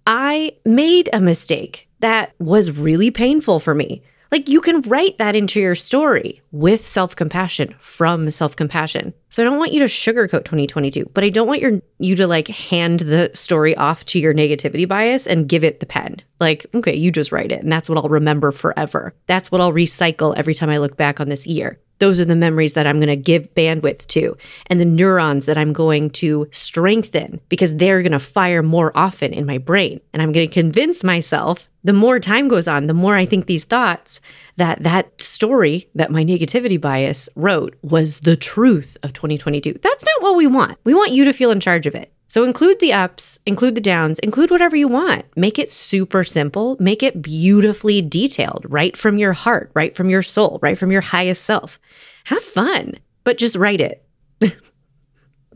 I 0.06 0.56
made 0.64 1.10
a 1.12 1.20
mistake 1.20 1.88
that 2.00 2.32
was 2.38 2.70
really 2.70 3.10
painful 3.10 3.60
for 3.60 3.74
me. 3.74 4.02
Like 4.30 4.48
you 4.48 4.60
can 4.60 4.82
write 4.82 5.16
that 5.18 5.34
into 5.34 5.58
your 5.58 5.74
story 5.74 6.42
with 6.52 6.82
self 6.82 7.16
compassion 7.16 7.74
from 7.78 8.30
self 8.30 8.54
compassion. 8.56 9.14
So 9.30 9.42
I 9.42 9.44
don't 9.44 9.58
want 9.58 9.72
you 9.72 9.80
to 9.80 9.86
sugarcoat 9.86 10.44
2022, 10.44 11.10
but 11.14 11.24
I 11.24 11.30
don't 11.30 11.46
want 11.46 11.62
your 11.62 11.80
you 11.98 12.14
to 12.16 12.26
like 12.26 12.48
hand 12.48 13.00
the 13.00 13.30
story 13.32 13.74
off 13.76 14.04
to 14.06 14.18
your 14.18 14.34
negativity 14.34 14.86
bias 14.86 15.26
and 15.26 15.48
give 15.48 15.64
it 15.64 15.80
the 15.80 15.86
pen. 15.86 16.18
Like, 16.40 16.66
okay, 16.74 16.94
you 16.94 17.10
just 17.10 17.32
write 17.32 17.52
it 17.52 17.62
and 17.62 17.72
that's 17.72 17.88
what 17.88 17.96
I'll 17.96 18.10
remember 18.10 18.52
forever. 18.52 19.14
That's 19.26 19.50
what 19.50 19.62
I'll 19.62 19.72
recycle 19.72 20.34
every 20.36 20.54
time 20.54 20.68
I 20.68 20.78
look 20.78 20.96
back 20.96 21.20
on 21.20 21.30
this 21.30 21.46
year 21.46 21.80
those 21.98 22.20
are 22.20 22.24
the 22.24 22.36
memories 22.36 22.74
that 22.74 22.86
I'm 22.86 22.98
going 22.98 23.08
to 23.08 23.16
give 23.16 23.52
bandwidth 23.54 24.06
to 24.08 24.36
and 24.66 24.80
the 24.80 24.84
neurons 24.84 25.46
that 25.46 25.58
I'm 25.58 25.72
going 25.72 26.10
to 26.10 26.48
strengthen 26.52 27.40
because 27.48 27.76
they're 27.76 28.02
going 28.02 28.12
to 28.12 28.18
fire 28.18 28.62
more 28.62 28.92
often 28.94 29.32
in 29.32 29.46
my 29.46 29.58
brain. 29.58 30.00
And 30.12 30.22
I'm 30.22 30.32
going 30.32 30.48
to 30.48 30.54
convince 30.54 31.02
myself 31.02 31.68
the 31.84 31.92
more 31.92 32.20
time 32.20 32.48
goes 32.48 32.68
on, 32.68 32.86
the 32.86 32.94
more 32.94 33.16
I 33.16 33.24
think 33.24 33.46
these 33.46 33.64
thoughts 33.64 34.20
that 34.58 34.82
that 34.82 35.20
story 35.20 35.88
that 35.94 36.10
my 36.10 36.24
negativity 36.24 36.80
bias 36.80 37.28
wrote 37.36 37.76
was 37.82 38.20
the 38.20 38.36
truth 38.36 38.96
of 39.02 39.12
2022. 39.12 39.78
That's 39.82 40.04
not 40.04 40.22
what 40.22 40.36
we 40.36 40.46
want. 40.46 40.78
We 40.84 40.94
want 40.94 41.12
you 41.12 41.24
to 41.24 41.32
feel 41.32 41.50
in 41.50 41.60
charge 41.60 41.86
of 41.86 41.94
it. 41.94 42.12
So 42.26 42.44
include 42.44 42.78
the 42.80 42.92
ups, 42.92 43.38
include 43.46 43.74
the 43.74 43.80
downs, 43.80 44.18
include 44.18 44.50
whatever 44.50 44.76
you 44.76 44.88
want. 44.88 45.24
Make 45.34 45.58
it 45.58 45.70
super 45.70 46.24
simple, 46.24 46.76
make 46.78 47.02
it 47.02 47.22
beautifully 47.22 48.02
detailed, 48.02 48.66
right 48.68 48.94
from 48.96 49.16
your 49.16 49.32
heart, 49.32 49.70
right 49.74 49.94
from 49.94 50.10
your 50.10 50.22
soul, 50.22 50.58
right 50.60 50.76
from 50.76 50.92
your 50.92 51.00
highest 51.00 51.44
self. 51.44 51.80
Have 52.24 52.42
fun, 52.42 52.96
but 53.24 53.38
just 53.38 53.56
write 53.56 53.80
it. 53.80 54.04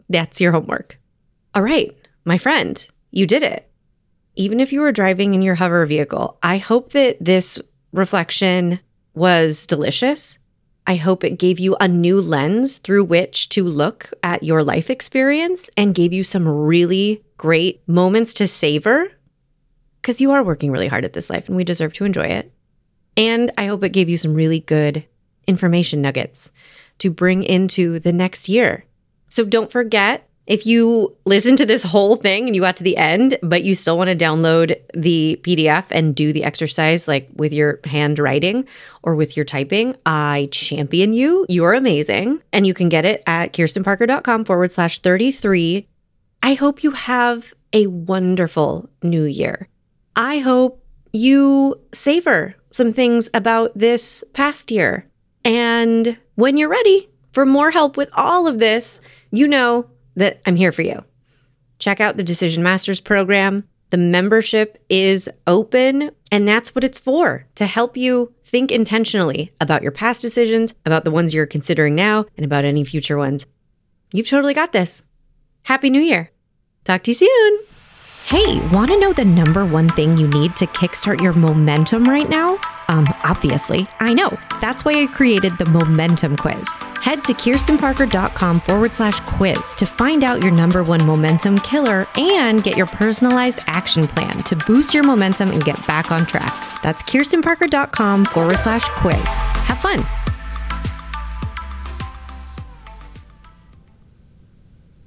That's 0.09 0.41
your 0.41 0.53
homework. 0.53 0.99
All 1.55 1.63
right, 1.63 1.95
my 2.25 2.39
friend, 2.39 2.89
you 3.11 3.27
did 3.27 3.43
it. 3.43 3.69
Even 4.37 4.61
if 4.61 4.73
you 4.73 4.81
were 4.81 4.93
driving 4.93 5.35
in 5.35 5.43
your 5.43 5.57
hover 5.57 5.85
vehicle, 5.85 6.39
I 6.43 6.57
hope 6.57 6.93
that 6.93 7.19
this 7.21 7.61
reflection 7.93 8.81
was 9.15 9.67
delicious. 9.67 10.39
I 10.87 10.97
hope 10.97 11.23
it 11.23 11.39
gave 11.39 11.61
you 11.61 11.77
a 11.79 11.87
new 11.87 12.21
lens 12.21 12.79
through 12.79 13.05
which 13.05 13.49
to 13.51 13.65
look 13.65 14.11
at 14.23 14.43
your 14.43 14.65
life 14.65 14.91
experience 14.91 15.71
and 15.77 15.95
gave 15.95 16.13
you 16.13 16.25
some 16.25 16.49
really 16.49 17.23
great 17.37 17.87
moments 17.89 18.35
to 18.35 18.49
savor 18.49 19.11
because 20.01 20.21
you 20.21 20.33
are 20.33 20.43
working 20.43 20.73
really 20.73 20.89
hard 20.89 21.05
at 21.05 21.13
this 21.13 21.31
life 21.31 21.49
and 21.49 21.57
we 21.57 21.63
deserve 21.63 21.93
to 21.95 22.05
enjoy 22.05 22.27
it. 22.27 22.53
And 23.17 23.53
I 23.57 23.67
hope 23.67 23.85
it 23.85 23.91
gave 23.91 24.09
you 24.09 24.17
some 24.17 24.35
really 24.35 24.61
good 24.61 25.05
information 25.47 26.03
nuggets 26.03 26.51
to 26.99 27.11
bring 27.11 27.45
into 27.45 27.99
the 28.01 28.13
next 28.13 28.49
year. 28.49 28.85
So 29.29 29.45
don't 29.45 29.71
forget 29.71 30.29
if 30.47 30.67
you 30.67 31.17
listen 31.25 31.55
to 31.57 31.67
this 31.67 31.83
whole 31.83 32.17
thing 32.17 32.47
and 32.47 32.57
you 32.57 32.63
got 32.63 32.77
to 32.77 32.85
the 32.85 32.97
end, 32.97 33.39
but 33.43 33.63
you 33.63 33.75
still 33.75 33.97
want 33.97 34.11
to 34.11 34.17
download 34.17 34.77
the 34.93 35.41
PDF 35.43 35.87
and 35.91 36.17
do 36.17 36.33
the 36.33 36.43
exercise 36.43 37.07
like 37.07 37.29
with 37.35 37.53
your 37.53 37.79
handwriting 37.85 38.67
or 39.03 39.15
with 39.15 39.37
your 39.37 39.45
typing, 39.45 39.97
I 40.05 40.49
champion 40.51 41.13
you. 41.13 41.47
You're 41.49 41.75
amazing. 41.75 42.43
And 42.53 42.67
you 42.67 42.75
can 42.75 42.89
get 42.89 43.05
it 43.05 43.23
at 43.27 43.53
kirstenparker.com 43.53 44.45
forward 44.45 44.73
slash 44.73 44.99
33. 44.99 45.87
I 46.43 46.55
hope 46.55 46.83
you 46.83 46.91
have 46.91 47.55
a 47.73 47.87
wonderful 47.87 48.91
new 49.03 49.25
year. 49.25 49.69
I 50.17 50.41
hope 50.41 50.85
you 51.13 51.81
savor 51.93 52.57
some 52.71 52.93
things 52.93 53.31
about 53.33 53.73
this 53.77 54.25
past 54.33 54.71
year. 54.73 55.07
And 55.45 56.17
when 56.35 56.57
you're 56.57 56.69
ready 56.69 57.09
for 57.33 57.47
more 57.47 57.71
help 57.71 57.97
with 57.97 58.11
all 58.15 58.47
of 58.47 58.59
this, 58.59 59.01
you 59.31 59.47
know 59.47 59.89
that 60.17 60.41
I'm 60.47 60.57
here 60.57 60.73
for 60.73 60.83
you. 60.83 61.05
Check 61.79 62.01
out 62.01 62.17
the 62.17 62.23
Decision 62.23 62.63
Masters 62.63 63.01
program. 63.01 63.65
The 63.91 63.99
membership 63.99 64.83
is 64.89 65.29
open, 65.47 66.11
and 66.31 66.49
that's 66.49 66.75
what 66.75 66.85
it's 66.85 67.01
for 67.01 67.45
to 67.57 67.67
help 67.67 67.97
you 67.97 68.33
think 68.43 68.71
intentionally 68.73 69.53
about 69.61 69.83
your 69.83 69.93
past 69.93 70.23
decisions, 70.23 70.75
about 70.87 71.05
the 71.05 71.11
ones 71.11 71.35
you're 71.35 71.47
considering 71.47 71.95
now, 71.95 72.25
and 72.37 72.45
about 72.45 72.65
any 72.65 72.85
future 72.85 73.19
ones. 73.19 73.47
You've 74.13 74.29
totally 74.29 74.55
got 74.55 74.73
this. 74.73 75.05
Happy 75.63 75.91
New 75.91 76.01
Year. 76.01 76.31
Talk 76.85 77.03
to 77.05 77.11
you 77.11 77.15
soon. 77.17 77.72
Hey, 78.33 78.67
want 78.69 78.91
to 78.91 78.99
know 78.99 79.13
the 79.13 79.27
number 79.27 79.67
one 79.67 79.91
thing 79.91 80.17
you 80.17 80.27
need 80.27 80.57
to 80.57 80.67
kickstart 80.69 81.21
your 81.21 81.35
momentum 81.35 82.09
right 82.09 82.31
now? 82.31 82.59
Um, 82.89 83.07
obviously, 83.25 83.87
I 84.01 84.15
know. 84.15 84.39
That's 84.59 84.87
why 84.87 85.03
I 85.03 85.07
created 85.07 85.59
the 85.59 85.67
Momentum 85.67 86.37
Quiz. 86.37 86.67
Head 87.03 87.27
to 87.27 87.35
kirstenparker.com 87.35 88.61
forward 88.61 88.95
slash 88.95 89.21
quiz 89.21 89.75
to 89.75 89.85
find 89.85 90.25
out 90.25 90.41
your 90.41 90.51
number 90.51 90.83
one 90.83 91.05
momentum 91.05 91.59
killer 91.59 92.07
and 92.17 92.65
get 92.65 92.75
your 92.75 92.87
personalized 92.87 93.61
action 93.67 94.09
plan 94.09 94.39
to 94.45 94.57
boost 94.57 94.95
your 94.95 95.05
momentum 95.05 95.51
and 95.51 95.63
get 95.63 95.87
back 95.87 96.11
on 96.11 96.25
track. 96.25 96.55
That's 96.83 97.03
kirstenparker.com 97.03 98.25
forward 98.25 98.57
slash 98.61 98.89
quiz. 99.03 99.23
Have 99.67 99.77
fun. 99.77 100.03